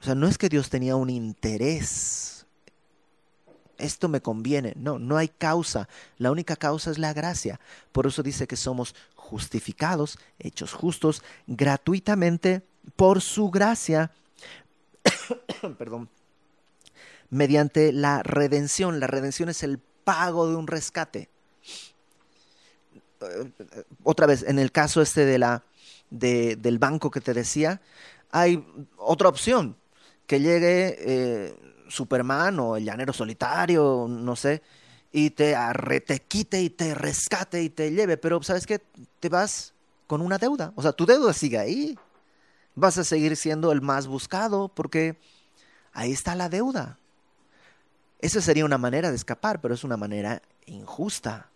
[0.00, 2.45] O sea, no es que Dios tenía un interés.
[3.78, 4.74] Esto me conviene.
[4.76, 5.88] No, no hay causa.
[6.18, 7.60] La única causa es la gracia.
[7.92, 12.62] Por eso dice que somos justificados, hechos justos, gratuitamente
[12.96, 14.10] por su gracia.
[15.78, 16.08] Perdón.
[17.30, 19.00] Mediante la redención.
[19.00, 21.28] La redención es el pago de un rescate.
[23.20, 23.52] Eh,
[24.04, 25.64] otra vez, en el caso este de la
[26.10, 27.80] del banco que te decía,
[28.30, 28.64] hay
[28.96, 29.76] otra opción,
[30.26, 31.56] que llegue eh,
[31.88, 34.62] Superman o el llanero solitario, no sé,
[35.12, 38.80] y te, arrete, quite y te rescate y te lleve, pero ¿sabes qué?
[39.20, 39.72] Te vas
[40.06, 41.98] con una deuda, o sea, tu deuda sigue ahí,
[42.74, 45.18] vas a seguir siendo el más buscado porque
[45.92, 46.98] ahí está la deuda.
[48.18, 51.50] Esa sería una manera de escapar, pero es una manera injusta.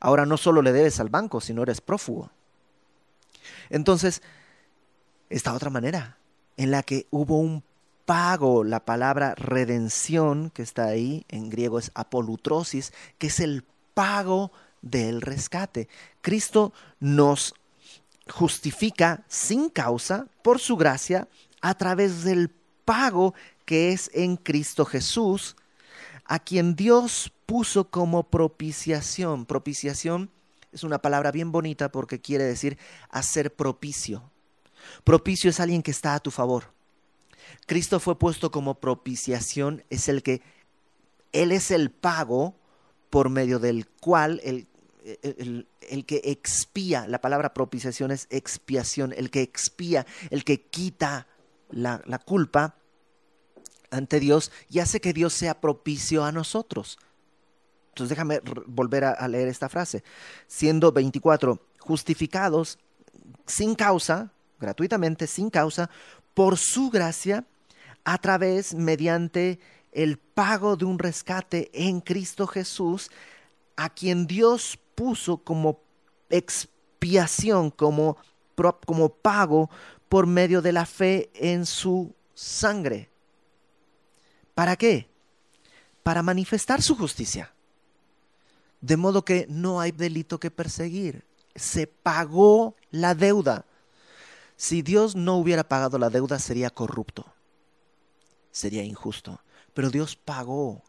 [0.00, 2.30] Ahora no solo le debes al banco, sino eres prófugo.
[3.68, 4.22] Entonces,
[5.28, 6.18] esta otra manera,
[6.56, 7.62] en la que hubo un
[8.10, 13.62] pago, la palabra redención que está ahí, en griego es apolutrosis, que es el
[13.94, 14.50] pago
[14.82, 15.86] del rescate.
[16.20, 17.54] Cristo nos
[18.28, 21.28] justifica sin causa por su gracia
[21.60, 22.50] a través del
[22.84, 23.32] pago
[23.64, 25.54] que es en Cristo Jesús,
[26.24, 29.46] a quien Dios puso como propiciación.
[29.46, 30.30] Propiciación
[30.72, 32.76] es una palabra bien bonita porque quiere decir
[33.08, 34.32] hacer propicio.
[35.04, 36.79] Propicio es alguien que está a tu favor.
[37.66, 40.42] Cristo fue puesto como propiciación, es el que,
[41.32, 42.54] Él es el pago
[43.10, 44.66] por medio del cual el,
[45.22, 51.26] el, que expía, la palabra propiciación es expiación, el que expía, el que quita
[51.70, 52.76] la, la culpa
[53.90, 56.98] ante Dios y hace que Dios sea propicio a nosotros.
[57.90, 60.02] Entonces déjame volver a, leer esta frase.
[60.46, 62.78] Siendo 24, justificados
[63.46, 65.90] sin causa, gratuitamente, sin causa,
[66.34, 67.44] por su gracia,
[68.04, 69.58] a través, mediante
[69.92, 73.10] el pago de un rescate en Cristo Jesús,
[73.76, 75.80] a quien Dios puso como
[76.28, 78.16] expiación, como,
[78.86, 79.70] como pago
[80.08, 83.08] por medio de la fe en su sangre.
[84.54, 85.08] ¿Para qué?
[86.02, 87.52] Para manifestar su justicia.
[88.80, 91.24] De modo que no hay delito que perseguir.
[91.54, 93.64] Se pagó la deuda.
[94.60, 97.24] Si Dios no hubiera pagado la deuda, sería corrupto.
[98.50, 99.40] sería injusto.
[99.72, 100.82] Pero Dios pagó.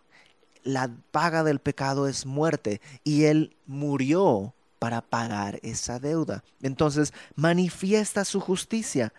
[0.62, 6.44] La paga del pecado es muerte y Él murió para pagar esa deuda.
[6.62, 9.14] Entonces manifiesta su justicia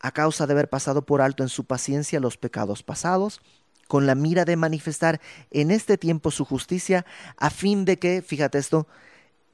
[0.00, 3.40] a causa de haber pasado por alto en su paciencia los pecados pasados,
[3.86, 5.20] con la mira de manifestar
[5.52, 8.88] en este tiempo su justicia, a fin de que, fíjate esto,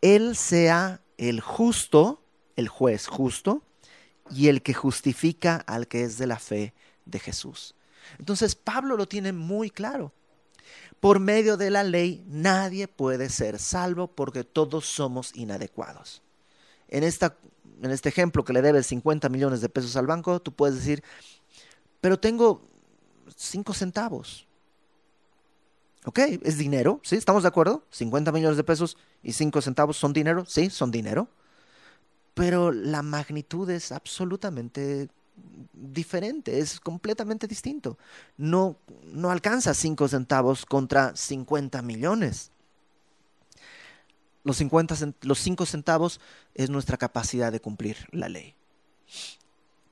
[0.00, 2.22] Él sea el justo,
[2.56, 3.62] el juez justo,
[4.30, 7.74] y el que justifica al que es de la fe de Jesús.
[8.18, 10.12] Entonces Pablo lo tiene muy claro.
[11.00, 16.22] Por medio de la ley nadie puede ser salvo porque todos somos inadecuados.
[16.88, 17.36] En, esta,
[17.82, 21.02] en este ejemplo que le debes 50 millones de pesos al banco, tú puedes decir,
[22.00, 22.62] pero tengo
[23.36, 24.46] 5 centavos.
[26.04, 26.20] ¿Ok?
[26.42, 27.16] Es dinero, ¿sí?
[27.16, 27.84] ¿Estamos de acuerdo?
[27.90, 31.28] 50 millones de pesos y 5 centavos son dinero, sí, son dinero.
[32.36, 35.08] Pero la magnitud es absolutamente
[35.72, 37.96] diferente, es completamente distinto.
[38.36, 42.50] No, no alcanza 5 centavos contra 50 millones.
[44.44, 46.20] Los, 50, los 5 centavos
[46.52, 48.54] es nuestra capacidad de cumplir la ley.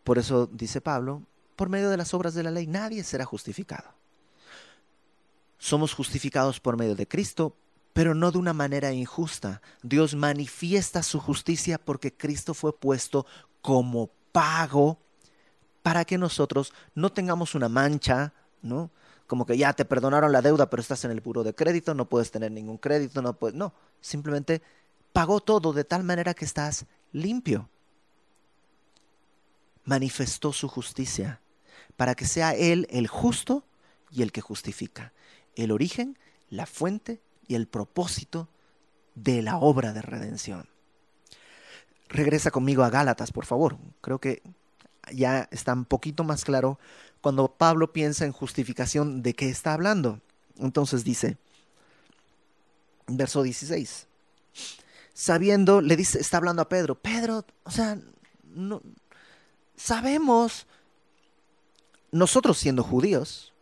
[0.05, 1.23] Por eso dice Pablo,
[1.57, 3.89] por medio de las obras de la ley nadie será justificado.
[5.57, 7.57] Somos justificados por medio de Cristo,
[7.95, 9.63] pero no de una manera injusta.
[9.83, 13.25] Dios manifiesta su justicia porque Cristo fue puesto
[13.63, 14.99] como pago
[15.83, 18.91] para que nosotros no tengamos una mancha, ¿no?
[19.29, 22.09] Como que ya te perdonaron la deuda, pero estás en el puro de crédito, no
[22.09, 24.61] puedes tener ningún crédito, no puedes, no, simplemente
[25.13, 27.71] pagó todo de tal manera que estás limpio.
[29.85, 31.41] Manifestó su justicia
[31.97, 33.65] para que sea Él el justo
[34.11, 35.13] y el que justifica
[35.55, 36.19] el origen,
[36.51, 38.49] la fuente y el propósito
[39.15, 40.69] de la obra de redención.
[42.09, 43.77] Regresa conmigo a Gálatas, por favor.
[44.01, 44.43] Creo que
[45.13, 46.79] ya está un poquito más claro
[47.21, 50.21] cuando Pablo piensa en justificación de qué está hablando.
[50.59, 51.37] Entonces dice,
[53.07, 54.07] verso 16,
[55.13, 57.99] sabiendo, le dice, está hablando a Pedro, Pedro, o sea,
[59.77, 60.67] sabemos,
[62.13, 63.53] nosotros siendo judíos,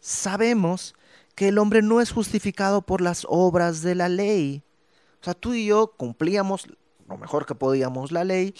[0.00, 0.94] sabemos
[1.40, 4.62] que el hombre no es justificado por las obras de la ley.
[5.22, 6.66] O sea, tú y yo cumplíamos
[7.08, 8.54] lo mejor que podíamos la ley,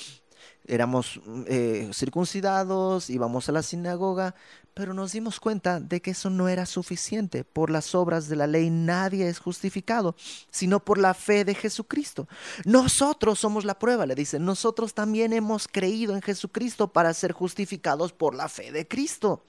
[0.67, 4.35] éramos eh, circuncidados, íbamos a la sinagoga,
[4.73, 7.45] pero nos dimos cuenta de que eso no era suficiente.
[7.45, 10.17] Por las obras de la ley nadie es justificado,
[10.51, 12.29] sino por la fe de Jesucristo.
[12.65, 18.15] Nosotros somos la prueba, le dice, nosotros también hemos creído en Jesucristo para ser justificados
[18.15, 19.45] por la fe de Cristo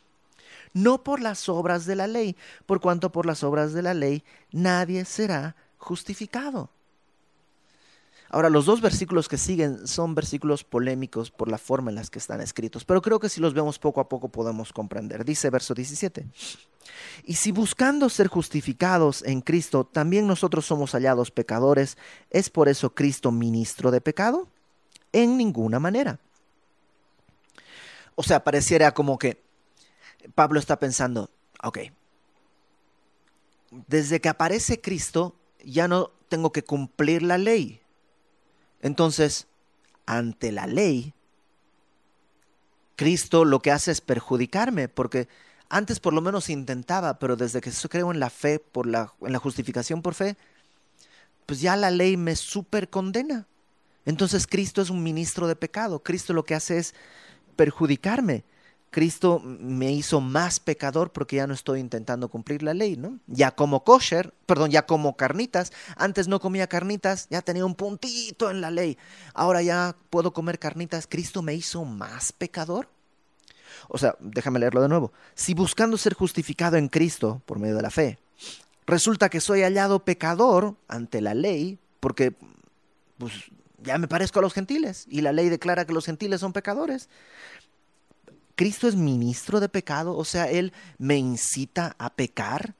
[0.74, 4.24] no por las obras de la ley, por cuanto por las obras de la ley
[4.52, 6.70] nadie será justificado.
[8.34, 12.18] Ahora, los dos versículos que siguen son versículos polémicos por la forma en las que
[12.18, 15.26] están escritos, pero creo que si los vemos poco a poco podemos comprender.
[15.26, 16.26] Dice verso 17,
[17.26, 21.98] y si buscando ser justificados en Cristo también nosotros somos hallados pecadores,
[22.30, 24.48] ¿es por eso Cristo ministro de pecado?
[25.12, 26.20] En ninguna manera.
[28.16, 29.42] O sea, pareciera como que
[30.36, 31.30] Pablo está pensando,
[31.64, 31.80] ok,
[33.88, 37.82] desde que aparece Cristo ya no tengo que cumplir la ley.
[38.82, 39.48] Entonces,
[40.06, 41.14] ante la ley,
[42.96, 45.28] Cristo lo que hace es perjudicarme, porque
[45.70, 49.32] antes por lo menos intentaba, pero desde que creo en la fe, por la, en
[49.32, 50.38] la justificación por fe,
[51.46, 53.48] pues ya la ley me super condena.
[54.06, 56.04] Entonces Cristo es un ministro de pecado.
[56.04, 56.94] Cristo lo que hace es
[57.56, 58.44] perjudicarme.
[58.92, 63.20] Cristo me hizo más pecador porque ya no estoy intentando cumplir la ley, ¿no?
[63.26, 65.72] Ya como kosher, perdón, ya como carnitas.
[65.96, 68.98] Antes no comía carnitas, ya tenía un puntito en la ley.
[69.34, 71.08] Ahora ya puedo comer carnitas.
[71.08, 72.90] Cristo me hizo más pecador.
[73.88, 75.14] O sea, déjame leerlo de nuevo.
[75.36, 78.20] Si buscando ser justificado en Cristo por medio de la fe,
[78.86, 82.34] resulta que soy hallado pecador ante la ley, porque
[83.18, 83.34] pues
[83.84, 87.10] ya me parezco a los gentiles y la ley declara que los gentiles son pecadores.
[88.62, 92.76] Cristo es ministro de pecado, o sea, Él me incita a pecar.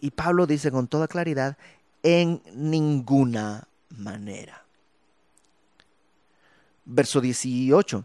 [0.00, 1.58] Y Pablo dice con toda claridad,
[2.04, 4.64] en ninguna manera.
[6.84, 8.04] Verso 18.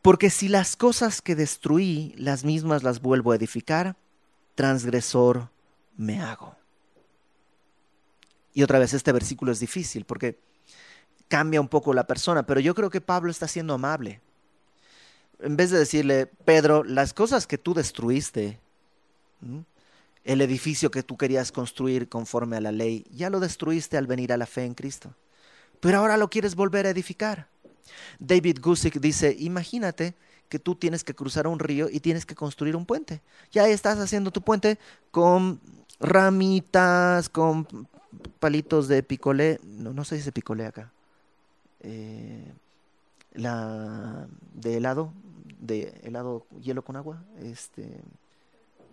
[0.00, 3.96] Porque si las cosas que destruí, las mismas las vuelvo a edificar,
[4.54, 5.50] transgresor
[5.98, 6.56] me hago.
[8.54, 10.38] Y otra vez este versículo es difícil porque
[11.28, 14.22] cambia un poco la persona, pero yo creo que Pablo está siendo amable
[15.40, 18.58] en vez de decirle, Pedro, las cosas que tú destruiste,
[20.24, 24.32] el edificio que tú querías construir conforme a la ley, ya lo destruiste al venir
[24.32, 25.14] a la fe en Cristo.
[25.80, 27.48] Pero ahora lo quieres volver a edificar.
[28.18, 30.14] David Gusick dice, imagínate
[30.48, 33.20] que tú tienes que cruzar un río y tienes que construir un puente.
[33.52, 34.78] Ya estás haciendo tu puente
[35.10, 35.60] con
[36.00, 37.88] ramitas, con
[38.38, 40.92] palitos de picolé, no, no se picolé acá,
[41.80, 42.52] eh,
[43.34, 45.12] la de helado,
[45.60, 48.00] de helado hielo con agua, este,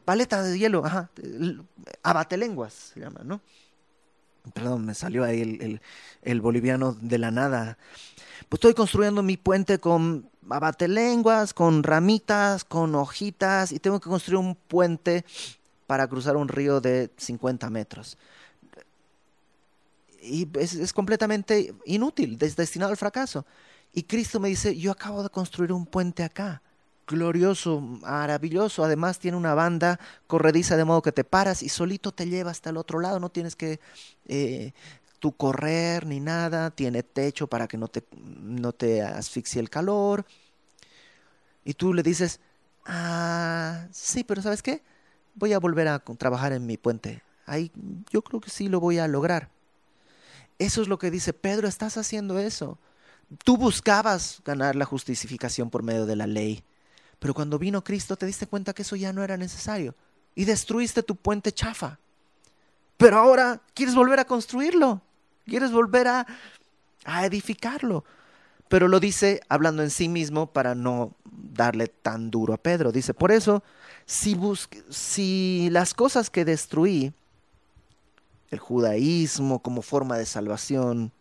[0.04, 1.10] paleta de hielo, ajá,
[2.04, 3.42] abatelenguas se llama, ¿no?
[4.54, 5.82] Perdón, me salió ahí el,
[6.24, 7.78] el, boliviano de la nada.
[8.50, 14.40] Pues estoy construyendo mi puente con abatelenguas, con ramitas, con hojitas, y tengo que construir
[14.40, 15.26] un puente
[15.86, 18.18] para cruzar un río de 50 metros.
[20.24, 23.46] Y es, es completamente inútil, destinado al fracaso.
[23.94, 26.62] Y Cristo me dice, yo acabo de construir un puente acá
[27.12, 28.84] glorioso, maravilloso.
[28.84, 32.70] Además tiene una banda corrediza de modo que te paras y solito te lleva hasta
[32.70, 33.20] el otro lado.
[33.20, 33.80] No tienes que
[34.28, 34.72] eh,
[35.20, 36.72] tú correr ni nada.
[36.72, 40.26] Tiene techo para que no te, no te asfixie el calor.
[41.64, 42.40] Y tú le dices,
[42.86, 44.82] ah, sí, pero ¿sabes qué?
[45.36, 47.22] Voy a volver a trabajar en mi puente.
[47.46, 47.72] Ahí
[48.10, 49.50] yo creo que sí lo voy a lograr.
[50.58, 52.78] Eso es lo que dice Pedro, estás haciendo eso.
[53.44, 56.64] Tú buscabas ganar la justificación por medio de la ley.
[57.20, 59.96] Pero cuando vino Cristo te diste cuenta que eso ya no era necesario
[60.36, 62.00] y destruiste tu puente chafa.
[62.98, 65.02] Pero ahora quieres volver a construirlo,
[65.46, 66.28] quieres volver a,
[67.24, 68.06] edificarlo.
[68.68, 72.92] Pero lo dice hablando en sí mismo para no darle tan duro a Pedro.
[72.92, 73.64] Dice, por eso,
[74.06, 74.38] si,
[74.90, 77.12] si las cosas que destruí,
[78.50, 81.12] el judaísmo como forma de salvación,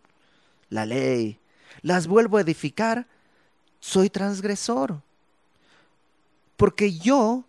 [0.69, 1.40] la ley,
[1.83, 3.07] las vuelvo a edificar,
[3.81, 5.03] soy transgresor
[6.61, 7.45] porque yo,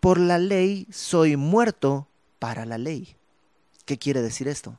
[0.00, 2.08] por la ley, soy muerto
[2.40, 3.14] para la ley.
[3.84, 4.76] ¿Qué quiere decir esto?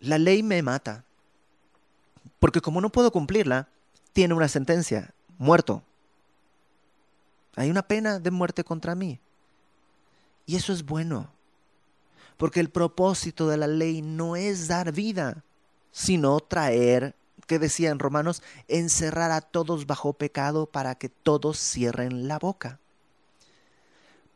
[0.00, 1.04] La ley me mata,
[2.40, 3.68] porque como no puedo cumplirla,
[4.12, 5.84] tiene una sentencia, muerto.
[7.54, 9.20] Hay una pena de muerte contra mí.
[10.46, 11.30] Y eso es bueno,
[12.36, 15.44] porque el propósito de la ley no es dar vida,
[15.92, 17.14] sino traer
[17.46, 22.78] que decía en Romanos, encerrar a todos bajo pecado para que todos cierren la boca.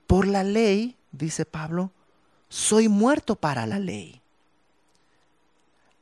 [0.06, 1.90] Por la ley, dice Pablo,
[2.48, 4.20] soy muerto para la ley,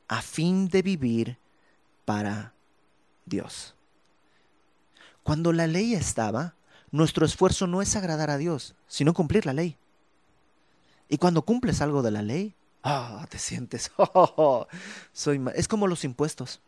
[0.07, 1.37] a fin de vivir
[2.05, 2.53] para
[3.25, 3.75] Dios.
[5.23, 6.55] Cuando la ley estaba,
[6.91, 9.77] nuestro esfuerzo no es agradar a Dios, sino cumplir la ley.
[11.09, 14.67] Y cuando cumples algo de la ley, ah, te sientes, oh,
[15.13, 16.61] soy es como los impuestos.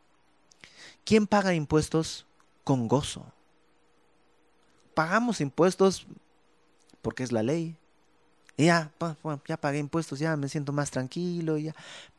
[1.04, 2.26] ¿Quién paga impuestos
[2.64, 3.26] con gozo?
[4.94, 6.06] Pagamos impuestos
[7.02, 7.76] porque es la ley.
[8.58, 8.92] ya,
[9.48, 11.58] ya pagué impuestos, ya me siento más tranquilo.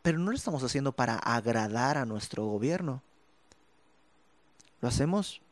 [0.02, 3.02] Pero no lo estamos haciendo para agradar a nuestro gobierno.
[4.80, 5.42] Lo hacemos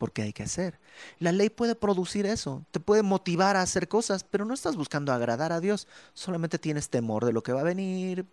[0.00, 0.80] porque hay que hacer.
[1.18, 5.12] La ley puede producir eso, te puede motivar a hacer cosas, pero no estás buscando
[5.12, 8.24] agradar a Dios, solamente tienes temor de lo que va a venir,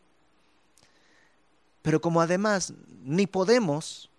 [1.82, 4.10] pero como además ni podemos,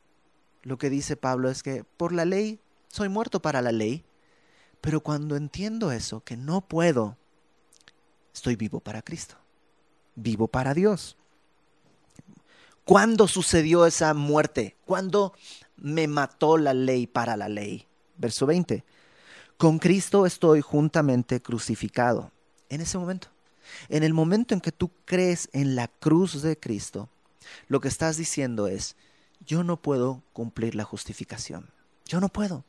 [0.63, 4.05] lo que dice Pablo es que por la ley soy muerto para la ley,
[4.83, 7.17] pero cuando entiendo eso, que no puedo,
[8.35, 9.37] estoy vivo para Cristo,
[10.17, 11.17] vivo para Dios.
[12.85, 14.77] ¿Cuándo sucedió esa muerte?
[14.85, 15.33] ¿Cuándo
[15.79, 17.87] me mató la ley para la ley?
[18.17, 18.85] Verso 20.
[19.57, 22.31] Con Cristo estoy juntamente crucificado.
[22.69, 23.29] En ese momento,
[23.89, 27.09] en el momento en que tú crees en la cruz de Cristo,
[27.67, 28.97] lo que estás diciendo es,
[29.47, 31.71] yo no puedo cumplir la justificación.
[32.05, 32.65] Yo no puedo.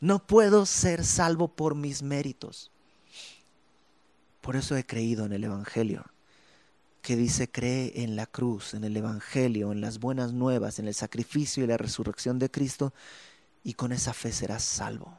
[0.00, 2.70] No puedo ser salvo por mis méritos.
[4.40, 6.04] Por eso he creído en el Evangelio,
[7.04, 10.94] que dice, cree en la cruz, en el Evangelio, en las buenas nuevas, en el
[10.94, 12.94] sacrificio y la resurrección de Cristo,
[13.62, 15.18] y con esa fe serás salvo.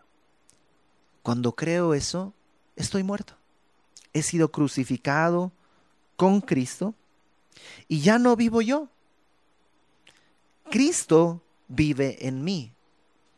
[1.21, 2.34] Cuando creo eso,
[2.76, 3.36] estoy muerto.
[4.13, 5.52] He sido crucificado
[6.15, 6.95] con Cristo
[7.88, 8.89] y ya no vivo yo.
[10.71, 12.74] Cristo vive en mí.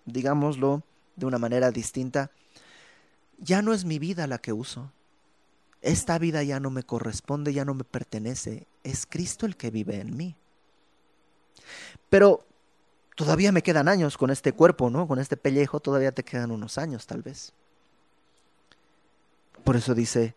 [0.05, 0.83] Digámoslo
[1.17, 2.31] de una manera distinta.
[3.39, 4.89] Ya no es mi vida la que uso.
[5.81, 8.67] Esta vida ya no me corresponde, ya no me pertenece.
[8.83, 10.35] Es Cristo el que vive en mí.
[12.09, 12.45] Pero
[13.15, 15.07] todavía me quedan años con este cuerpo, ¿no?
[15.07, 17.53] Con este pellejo todavía te quedan unos años tal vez.
[19.63, 20.35] Por eso dice,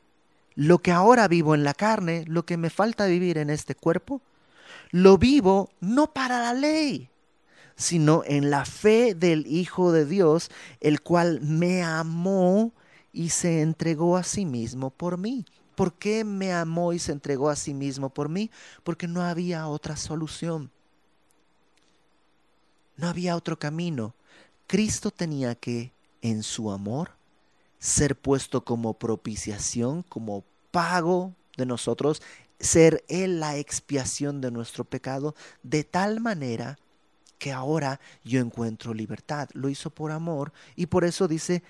[0.55, 4.21] lo que ahora vivo en la carne, lo que me falta vivir en este cuerpo,
[4.91, 7.09] lo vivo no para la ley,
[7.77, 12.73] sino en la fe del Hijo de Dios, el cual me amó
[13.13, 15.45] y se entregó a sí mismo por mí.
[15.75, 18.51] ¿Por qué me amó y se entregó a sí mismo por mí?
[18.85, 20.71] Porque no había otra solución.
[22.97, 24.15] No había otro camino.
[24.67, 27.13] Cristo tenía que, en su amor,
[27.79, 32.23] ser puesto como propiciación, como pago de nosotros,
[32.59, 36.79] ser Él la expiación de nuestro pecado, de tal manera
[37.39, 39.49] que ahora yo encuentro libertad.
[39.55, 41.63] Lo hizo por amor y por eso dice,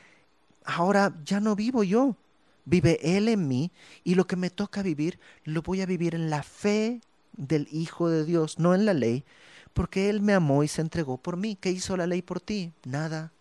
[0.64, 2.16] ahora ya no vivo yo,
[2.64, 3.72] vive Él en mí
[4.04, 7.00] y lo que me toca vivir lo voy a vivir en la fe
[7.32, 9.24] del Hijo de Dios, no en la ley,
[9.72, 11.56] porque Él me amó y se entregó por mí.
[11.56, 12.72] ¿Qué hizo la ley por ti?
[12.84, 13.32] Nada.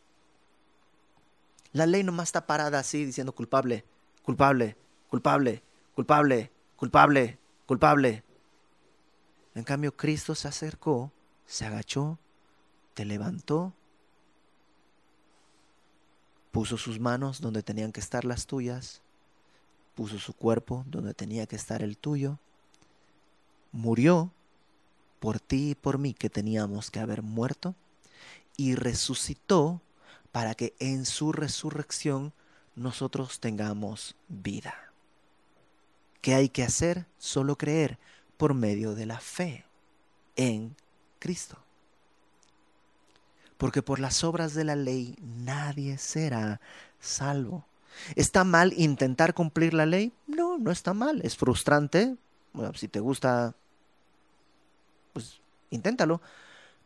[1.72, 3.86] La ley nomás está parada así diciendo culpable,
[4.24, 4.76] culpable,
[5.10, 5.62] culpable,
[5.94, 8.24] culpable, culpable, culpable.
[9.54, 11.12] En cambio, Cristo se acercó,
[11.46, 12.18] se agachó,
[12.94, 13.74] te levantó,
[16.60, 19.00] puso sus manos donde tenían que estar las tuyas,
[19.96, 22.38] puso su cuerpo donde tenía que estar el tuyo,
[23.72, 24.30] murió
[25.22, 27.76] por ti y por mí que teníamos que haber muerto,
[28.58, 29.80] y resucitó
[30.34, 32.34] para que en su resurrección
[32.76, 34.92] nosotros tengamos vida.
[36.20, 37.06] ¿Qué hay que hacer?
[37.20, 37.98] Solo creer
[38.36, 39.64] por medio de la fe
[40.36, 40.76] en
[41.20, 41.58] Cristo.
[43.60, 46.60] Porque por las obras de la ley nadie será
[47.00, 47.66] salvo.
[48.16, 50.12] ¿Está mal intentar cumplir la ley?
[50.26, 51.22] No, no está mal.
[51.24, 52.16] Es frustrante.
[52.74, 53.54] Si te gusta,
[55.14, 55.40] pues
[55.70, 56.20] inténtalo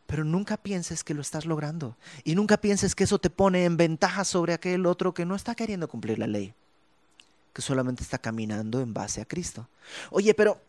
[0.06, 1.96] pero nunca pienses que lo estás logrando.
[2.24, 5.54] Y nunca pienses que eso te pone en ventaja sobre aquel otro que no está
[5.54, 6.52] queriendo cumplir la ley,
[7.52, 9.68] que solamente está caminando en base a Cristo.
[10.10, 10.60] Oye, pero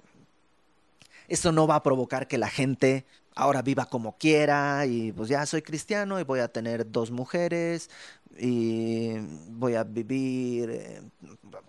[1.27, 3.05] esto no va a provocar que la gente
[3.35, 7.89] ahora viva como quiera y pues ya soy cristiano y voy a tener dos mujeres
[8.37, 9.17] y
[9.49, 11.01] voy a vivir, eh,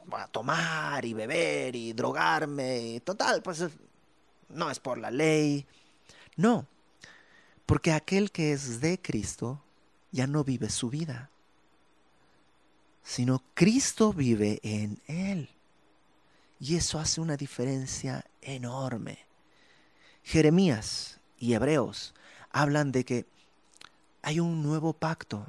[0.05, 3.65] voy a tomar y beber y drogarme y total, pues
[4.49, 5.67] no es por la ley.
[6.37, 6.67] No,
[7.67, 9.63] porque aquel que es de Cristo
[10.13, 11.31] ya no vive su vida,
[13.03, 15.51] sino Cristo vive en él.
[16.59, 19.19] Y eso hace una diferencia enorme.
[20.23, 22.15] Jeremías y Hebreos
[22.51, 23.27] hablan de que
[24.23, 25.47] hay un nuevo pacto.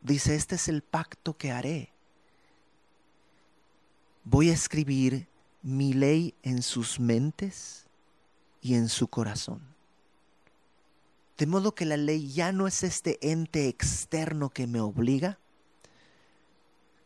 [0.00, 1.90] Dice, este es el pacto que haré.
[4.24, 5.28] Voy a escribir
[5.62, 7.86] mi ley en sus mentes
[8.60, 9.60] y en su corazón.
[11.38, 15.38] De modo que la ley ya no es este ente externo que me obliga,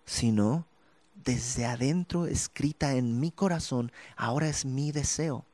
[0.04, 0.66] sino
[1.14, 5.44] desde adentro, escrita en mi corazón, ahora es mi deseo.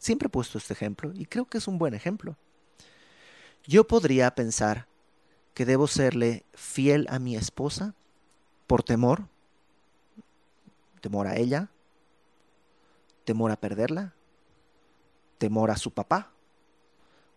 [0.00, 2.36] Siempre he puesto este ejemplo y creo que es un buen ejemplo.
[3.64, 4.86] Yo podría pensar
[5.54, 7.94] que debo serle fiel a mi esposa
[8.66, 9.28] por temor,
[11.02, 11.68] temor a ella,
[13.24, 14.14] temor a perderla,
[15.36, 16.30] temor a su papá,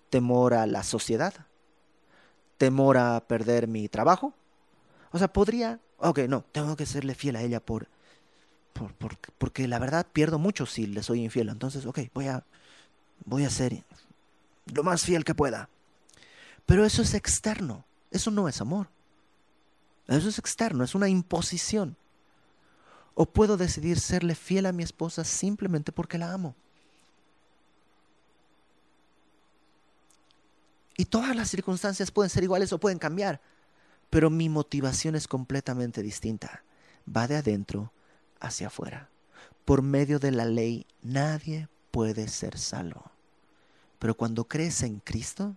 [0.10, 1.34] temor a la sociedad,
[2.58, 4.34] temor a perder mi trabajo.
[5.12, 7.88] O sea, podría, ok, no, tengo que serle fiel a ella por,
[8.72, 11.50] por, porque la verdad pierdo mucho si le soy infiel.
[11.50, 12.46] Entonces, ok, voy a,
[13.26, 13.84] voy a ser
[14.74, 15.70] lo más fiel que pueda.
[16.66, 18.90] Pero eso es externo, eso no es amor.
[20.08, 21.98] Eso es externo, es una imposición.
[23.16, 26.56] O puedo decidir serle fiel a mi esposa simplemente porque la amo.
[30.98, 33.42] Y todas las circunstancias pueden ser iguales o pueden cambiar,
[34.10, 36.64] pero mi motivación es completamente distinta.
[37.06, 37.92] Va de adentro
[38.40, 39.10] hacia afuera.
[39.66, 43.13] Por medio de la ley nadie puede ser salvo.
[44.04, 45.56] Pero cuando crees en Cristo,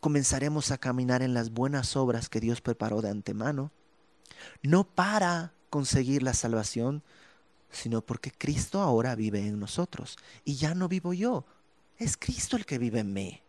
[0.00, 3.70] comenzaremos a caminar en las buenas obras que Dios preparó de antemano,
[4.62, 7.02] no para conseguir la salvación,
[7.70, 10.16] sino porque Cristo ahora vive en nosotros.
[10.42, 11.44] Y ya no vivo yo,
[11.98, 13.42] es Cristo el que vive en mí.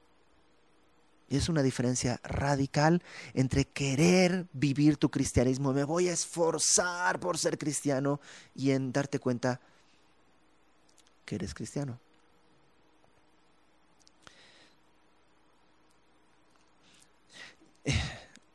[1.29, 3.01] Y es una diferencia radical
[3.33, 8.19] entre querer vivir tu cristianismo, me voy a esforzar por ser cristiano,
[8.53, 9.61] y en darte cuenta
[11.23, 11.97] que eres cristiano.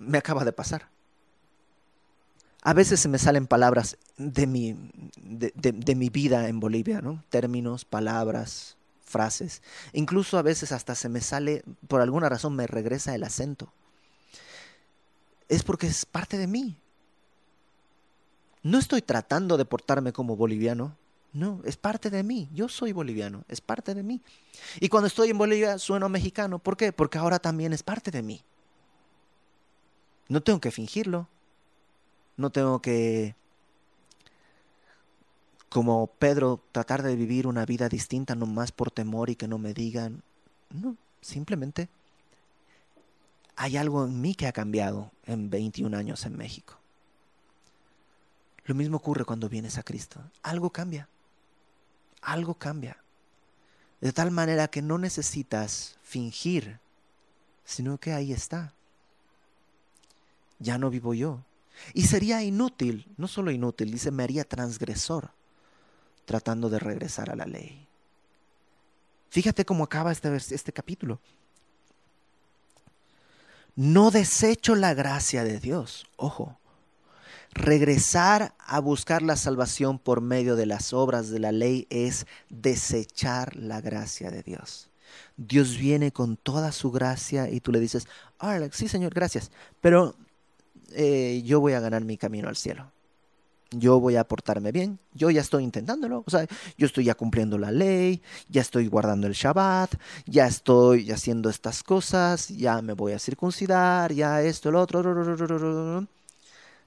[0.07, 0.89] Me acaba de pasar.
[2.63, 4.77] A veces se me salen palabras de mi,
[5.23, 7.23] de, mi vida en Bolivia, ¿no?
[7.29, 9.63] Términos, palabras, frases.
[9.93, 13.73] Incluso a veces hasta se me sale, por alguna razón me regresa el acento.
[15.49, 16.77] Es porque es parte de mí.
[18.65, 20.97] No estoy tratando de portarme como boliviano.
[21.33, 22.49] No, es parte de mí.
[22.53, 24.21] Yo soy boliviano, es parte de mí.
[24.81, 26.59] Y cuando estoy en Bolivia sueno mexicano.
[26.59, 26.93] ¿Por qué?
[26.93, 28.43] Porque ahora también es parte de mí.
[30.29, 31.29] No tengo que fingirlo.
[32.37, 33.35] No tengo que
[35.69, 39.75] como Pedro, tratar de vivir una vida distinta nomás por temor y que no me
[39.75, 40.23] digan.
[40.71, 41.91] No, simplemente
[43.57, 46.79] hay algo en mí que ha cambiado en 21 años en México.
[48.65, 50.21] Lo mismo ocurre cuando vienes a Cristo.
[50.43, 51.09] Algo cambia.
[52.23, 52.97] Algo cambia.
[54.01, 56.81] De tal manera que no necesitas fingir,
[57.65, 58.73] sino que ahí está.
[60.59, 61.45] Ya no vivo yo.
[61.93, 65.31] Y sería inútil, no solo inútil, dice, me haría transgresor
[66.25, 67.87] tratando de regresar a la ley.
[69.31, 71.21] Fíjate cómo acaba este, este capítulo.
[73.75, 76.07] No desecho la gracia de Dios.
[76.17, 76.59] Ojo,
[77.53, 83.55] regresar a buscar la salvación por medio de las obras de la ley es desechar
[83.57, 84.89] la gracia de Dios.
[85.37, 88.09] Dios viene con toda su gracia y tú le dices,
[88.73, 89.51] sí Señor, gracias,
[89.81, 90.17] pero
[90.93, 92.91] eh, yo voy a ganar mi camino al cielo
[93.71, 97.59] yo voy a portarme bien, yo ya estoy intentándolo, o sea, yo estoy ya cumpliendo
[97.59, 99.95] la ley, ya estoy guardando el Shabbat,
[100.27, 106.07] ya estoy haciendo estas cosas, ya me voy a circuncidar, ya esto, el otro.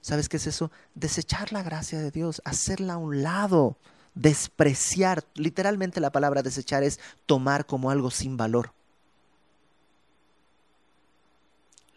[0.00, 0.70] ¿Sabes qué es eso?
[0.94, 3.76] Desechar la gracia de Dios, hacerla a un lado,
[4.14, 5.24] despreciar.
[5.34, 8.72] Literalmente la palabra desechar es tomar como algo sin valor.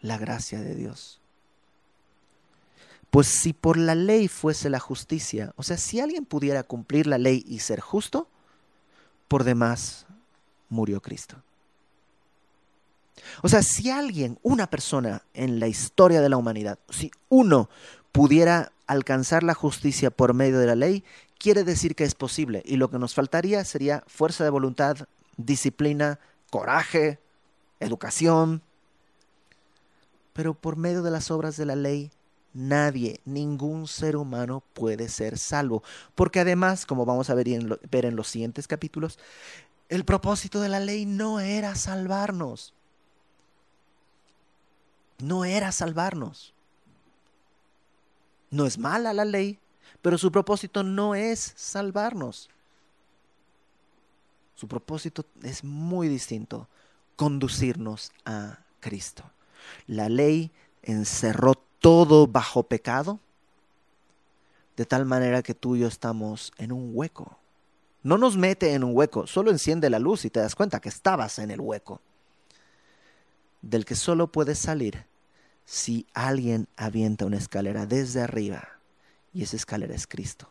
[0.02, 1.23] La gracia de Dios.
[3.14, 7.16] Pues si por la ley fuese la justicia, o sea, si alguien pudiera cumplir la
[7.16, 8.26] ley y ser justo,
[9.28, 10.06] por demás
[10.68, 11.36] murió Cristo.
[13.40, 17.70] O sea, si alguien, una persona en la historia de la humanidad, si uno
[18.10, 21.04] pudiera alcanzar la justicia por medio de la ley,
[21.38, 22.64] quiere decir que es posible.
[22.66, 25.06] Y lo que nos faltaría sería fuerza de voluntad,
[25.36, 26.18] disciplina,
[26.50, 27.20] coraje,
[27.78, 28.60] educación.
[30.32, 32.10] Pero por medio de las obras de la ley
[32.54, 35.82] nadie, ningún ser humano puede ser salvo.
[36.14, 39.18] Porque además, como vamos a ver en, ver en los siguientes capítulos,
[39.88, 42.72] el propósito de la ley no era salvarnos.
[45.18, 46.54] No era salvarnos.
[48.50, 49.58] No es mala la ley,
[50.00, 52.48] pero su propósito no es salvarnos.
[54.54, 56.68] Su propósito es muy distinto,
[57.16, 59.24] conducirnos a Cristo.
[59.86, 60.52] La ley
[60.82, 61.54] encerró
[61.84, 63.20] todo bajo pecado,
[64.74, 67.36] de tal manera que tú y yo estamos en un hueco.
[68.02, 70.88] No nos mete en un hueco, solo enciende la luz y te das cuenta que
[70.88, 72.00] estabas en el hueco,
[73.60, 75.04] del que solo puedes salir
[75.66, 78.66] si alguien avienta una escalera desde arriba,
[79.34, 80.48] y esa escalera es Cristo,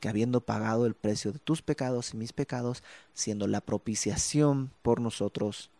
[0.00, 2.82] que habiendo pagado el precio de tus pecados y mis pecados,
[3.12, 5.70] siendo la propiciación por nosotros,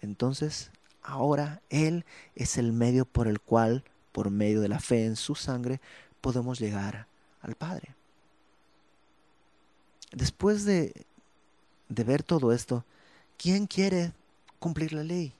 [0.00, 2.04] entonces ahora Él
[2.34, 3.84] es el medio por el cual
[4.16, 5.78] por medio de la fe en su sangre,
[6.22, 7.06] podemos llegar
[7.42, 7.94] al Padre.
[10.10, 11.04] Después de,
[11.90, 12.82] de ver todo esto,
[13.36, 14.14] ¿quién quiere
[14.58, 15.34] cumplir la ley?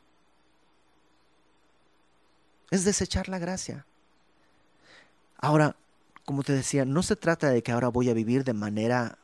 [2.70, 3.86] Es desechar la gracia.
[5.38, 5.74] Ahora,
[6.26, 9.16] como te decía, no se trata de que ahora voy a vivir de manera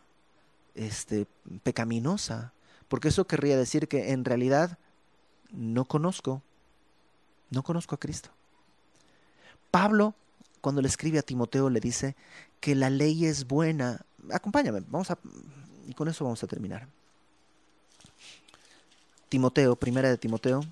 [0.74, 1.26] este,
[1.62, 2.54] pecaminosa,
[2.88, 4.78] porque eso querría decir que en realidad
[5.50, 6.40] no conozco,
[7.50, 8.30] no conozco a Cristo.
[9.72, 10.14] Pablo,
[10.60, 12.14] cuando le escribe a Timoteo, le dice
[12.60, 14.04] que la ley es buena.
[14.30, 15.18] Acompáñame, vamos a.
[15.88, 16.86] Y con eso vamos a terminar.
[19.30, 20.62] Timoteo, primera de Timoteo.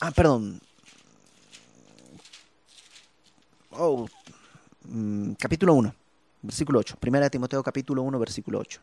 [0.00, 0.60] Ah, perdón.
[3.70, 4.06] Oh,
[4.82, 5.94] mm, capítulo 1,
[6.42, 6.96] versículo 8.
[6.98, 8.80] Primera de Timoteo, capítulo 1, versículo 8.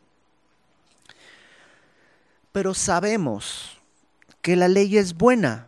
[2.52, 3.78] Pero sabemos
[4.42, 5.68] que la ley es buena.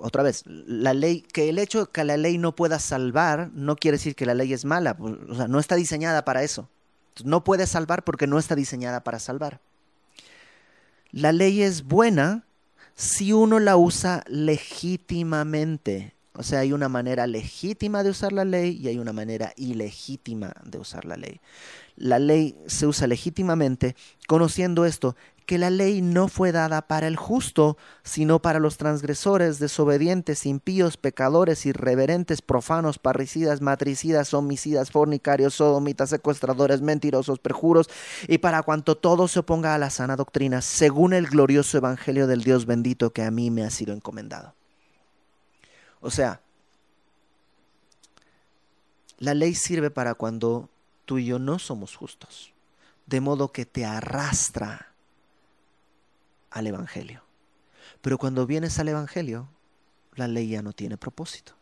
[0.00, 3.76] Otra vez, la ley, que el hecho de que la ley no pueda salvar no
[3.76, 4.96] quiere decir que la ley es mala.
[5.00, 6.68] O sea, no está diseñada para eso.
[7.24, 9.60] No puede salvar porque no está diseñada para salvar.
[11.10, 12.44] La ley es buena
[12.94, 16.14] si uno la usa legítimamente.
[16.34, 20.52] O sea, hay una manera legítima de usar la ley y hay una manera ilegítima
[20.64, 21.40] de usar la ley.
[21.96, 23.96] La ley se usa legítimamente,
[24.28, 25.16] conociendo esto,
[25.48, 30.98] que la ley no fue dada para el justo, sino para los transgresores, desobedientes, impíos,
[30.98, 37.88] pecadores, irreverentes, profanos, parricidas, matricidas, homicidas, fornicarios, sodomitas, secuestradores, mentirosos, perjuros,
[38.26, 42.44] y para cuanto todo se oponga a la sana doctrina, según el glorioso evangelio del
[42.44, 44.54] Dios bendito que a mí me ha sido encomendado.
[46.02, 46.42] O sea,
[49.16, 50.68] la ley sirve para cuando
[51.06, 52.52] tú y yo no somos justos,
[53.06, 54.87] de modo que te arrastra
[56.50, 57.22] al Evangelio.
[58.00, 59.48] Pero cuando vienes al Evangelio,
[60.14, 61.52] la ley ya no tiene propósito.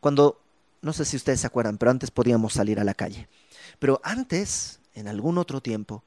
[0.00, 0.40] Cuando,
[0.82, 3.28] no sé si ustedes se acuerdan, pero antes podíamos salir a la calle.
[3.78, 6.02] Pero antes, en algún otro tiempo,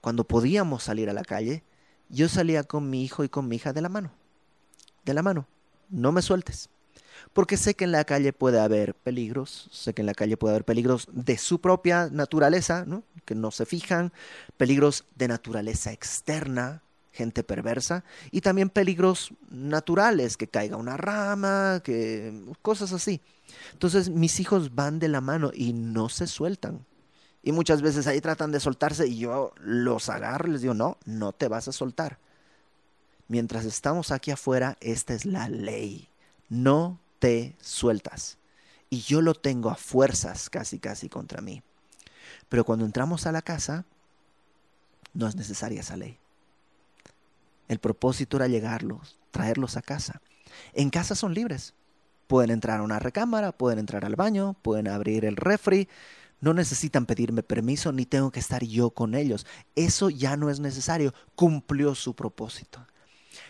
[0.00, 1.62] cuando podíamos salir a la calle,
[2.08, 4.10] yo salía con mi hijo y con mi hija de la mano.
[5.04, 5.46] De la mano.
[5.88, 6.68] No me sueltes.
[7.32, 10.54] Porque sé que en la calle puede haber peligros, sé que en la calle puede
[10.54, 13.02] haber peligros de su propia naturaleza, ¿no?
[13.24, 14.12] que no se fijan,
[14.56, 16.82] peligros de naturaleza externa,
[17.12, 22.32] gente perversa, y también peligros naturales, que caiga una rama, que
[22.62, 23.20] cosas así.
[23.72, 26.86] Entonces mis hijos van de la mano y no se sueltan.
[27.42, 30.98] Y muchas veces ahí tratan de soltarse y yo los agarro y les digo, no,
[31.06, 32.18] no te vas a soltar.
[33.28, 36.08] Mientras estamos aquí afuera, esta es la ley.
[36.48, 38.38] No te sueltas.
[38.90, 41.62] Y yo lo tengo a fuerzas casi, casi contra mí.
[42.48, 43.84] Pero cuando entramos a la casa,
[45.14, 46.18] no es necesaria esa ley.
[47.70, 50.20] El propósito era llegarlos, traerlos a casa.
[50.72, 51.72] En casa son libres.
[52.26, 55.88] Pueden entrar a una recámara, pueden entrar al baño, pueden abrir el refri,
[56.40, 59.46] no necesitan pedirme permiso ni tengo que estar yo con ellos.
[59.76, 61.14] Eso ya no es necesario.
[61.36, 62.84] Cumplió su propósito.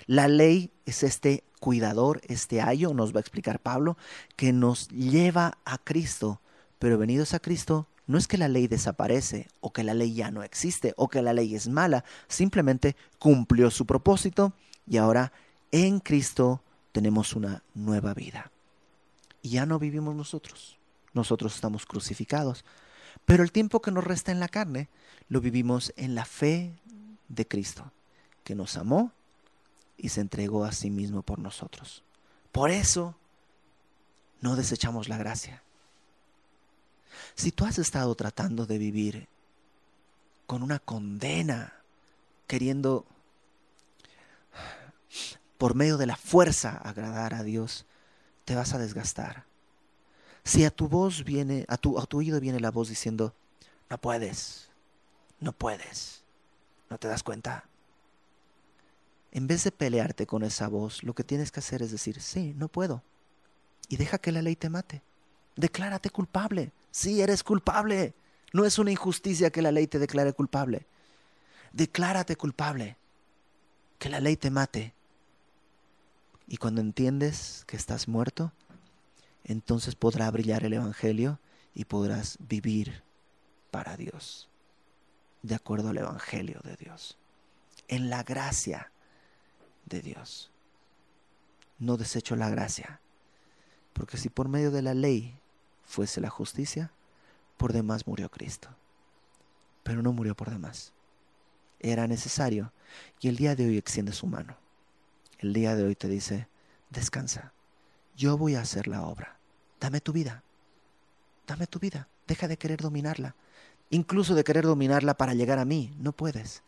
[0.04, 3.96] La ley es este cuidador, este ayo, nos va a explicar Pablo,
[4.36, 6.42] que nos lleva a Cristo.
[6.78, 10.30] Pero venidos a Cristo, no es que la ley desaparece o que la ley ya
[10.30, 14.52] no existe o que la ley es mala, simplemente cumplió su propósito
[14.86, 15.32] y ahora
[15.72, 18.50] en Cristo tenemos una nueva vida.
[19.42, 20.80] Y ya no vivimos nosotros
[21.12, 22.64] nosotros estamos crucificados.
[23.24, 24.88] Pero el tiempo que nos resta en la carne
[25.28, 26.74] lo vivimos en la fe
[27.28, 27.92] de Cristo,
[28.44, 29.12] que nos amó
[29.96, 32.02] y se entregó a sí mismo por nosotros.
[32.52, 33.16] Por eso
[34.40, 35.62] no desechamos la gracia.
[37.40, 39.26] Si tú has estado tratando de vivir
[40.46, 41.72] con una condena,
[42.46, 43.06] queriendo
[45.56, 47.86] por medio de la fuerza agradar a Dios,
[48.44, 49.44] te vas a desgastar.
[50.44, 53.32] Si a tu voz viene, a tu, a tu oído viene la voz diciendo,
[53.88, 54.68] no puedes,
[55.40, 56.20] no puedes,
[56.90, 57.64] no te das cuenta.
[59.32, 62.52] En vez de pelearte con esa voz, lo que tienes que hacer es decir, sí,
[62.58, 63.02] no puedo.
[63.88, 65.00] Y deja que la ley te mate.
[65.56, 66.70] Declárate culpable.
[66.90, 68.14] Sí, eres culpable.
[68.52, 70.86] No es una injusticia que la ley te declare culpable.
[71.72, 72.96] Declárate culpable.
[73.98, 74.94] Que la ley te mate.
[76.48, 78.52] Y cuando entiendes que estás muerto,
[79.44, 81.38] entonces podrá brillar el Evangelio
[81.74, 83.02] y podrás vivir
[83.70, 84.48] para Dios,
[85.42, 87.16] de acuerdo al Evangelio de Dios,
[87.88, 88.90] en la gracia
[89.86, 90.50] de Dios.
[91.78, 93.00] No desecho la gracia,
[93.92, 95.39] porque si por medio de la ley
[95.90, 96.92] fuese la justicia,
[97.56, 98.68] por demás murió Cristo.
[99.82, 100.92] Pero no murió por demás.
[101.80, 102.72] Era necesario
[103.20, 104.56] y el día de hoy extiende su mano.
[105.38, 106.48] El día de hoy te dice,
[106.90, 107.52] descansa
[108.20, 109.38] yo voy a hacer la obra.
[109.80, 110.42] Dame tu vida.
[111.46, 112.06] Dame tu vida.
[112.26, 113.34] Deja de querer dominarla.
[113.88, 115.94] Incluso de querer dominarla para llegar a mí.
[115.98, 116.62] No puedes.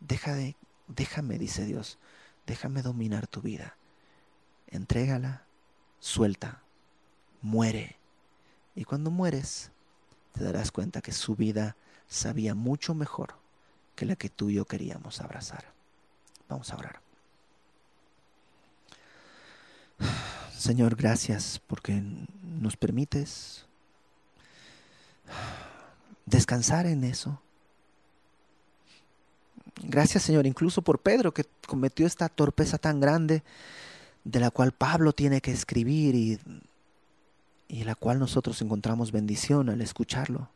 [0.00, 0.56] Deja de,
[0.88, 1.98] déjame, dice Dios.
[2.46, 3.78] Déjame dominar tu vida.
[4.66, 5.46] Entrégala,
[6.00, 6.62] suelta,
[7.40, 7.96] muere.
[8.74, 9.70] Y cuando mueres,
[10.32, 11.76] te darás cuenta que su vida
[12.08, 13.34] sabía mucho mejor
[13.94, 15.64] que la que tú y yo queríamos abrazar.
[16.48, 17.00] Vamos a orar.
[20.56, 22.02] Señor, gracias porque
[22.42, 23.66] nos permites
[26.26, 27.40] descansar en eso.
[29.82, 33.42] Gracias, Señor, incluso por Pedro que cometió esta torpeza tan grande
[34.24, 36.40] de la cual Pablo tiene que escribir y,
[37.74, 40.48] y la cual nosotros encontramos bendición al escucharlo.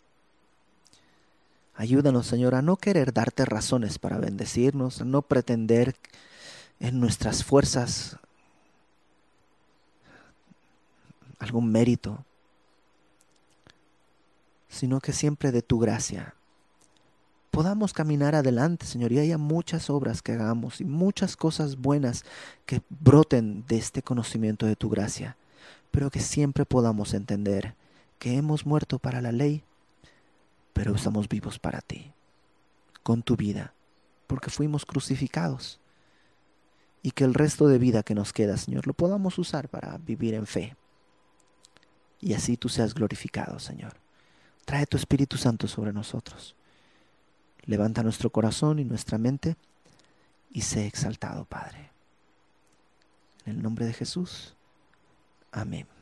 [1.74, 5.96] Ayúdanos, Señor, a no querer darte razones para bendecirnos, a no pretender
[6.78, 8.16] en nuestras fuerzas
[11.40, 12.24] algún mérito,
[14.68, 16.36] sino que siempre de tu gracia
[17.50, 22.24] podamos caminar adelante, Señor, y haya muchas obras que hagamos y muchas cosas buenas
[22.64, 25.36] que broten de este conocimiento de tu gracia,
[25.90, 27.74] pero que siempre podamos entender
[28.18, 29.64] que hemos muerto para la ley,
[30.72, 32.12] pero estamos vivos para ti,
[33.02, 33.74] con tu vida,
[34.26, 35.80] porque fuimos crucificados,
[37.02, 40.34] y que el resto de vida que nos queda, Señor, lo podamos usar para vivir
[40.34, 40.76] en fe
[42.20, 43.94] y así tú seas glorificado, Señor.
[44.64, 46.56] Trae tu Espíritu Santo sobre nosotros.
[47.64, 49.56] Levanta nuestro corazón y nuestra mente
[50.50, 51.90] y sé exaltado, Padre.
[53.44, 54.54] En el nombre de Jesús.
[55.58, 55.97] Amén.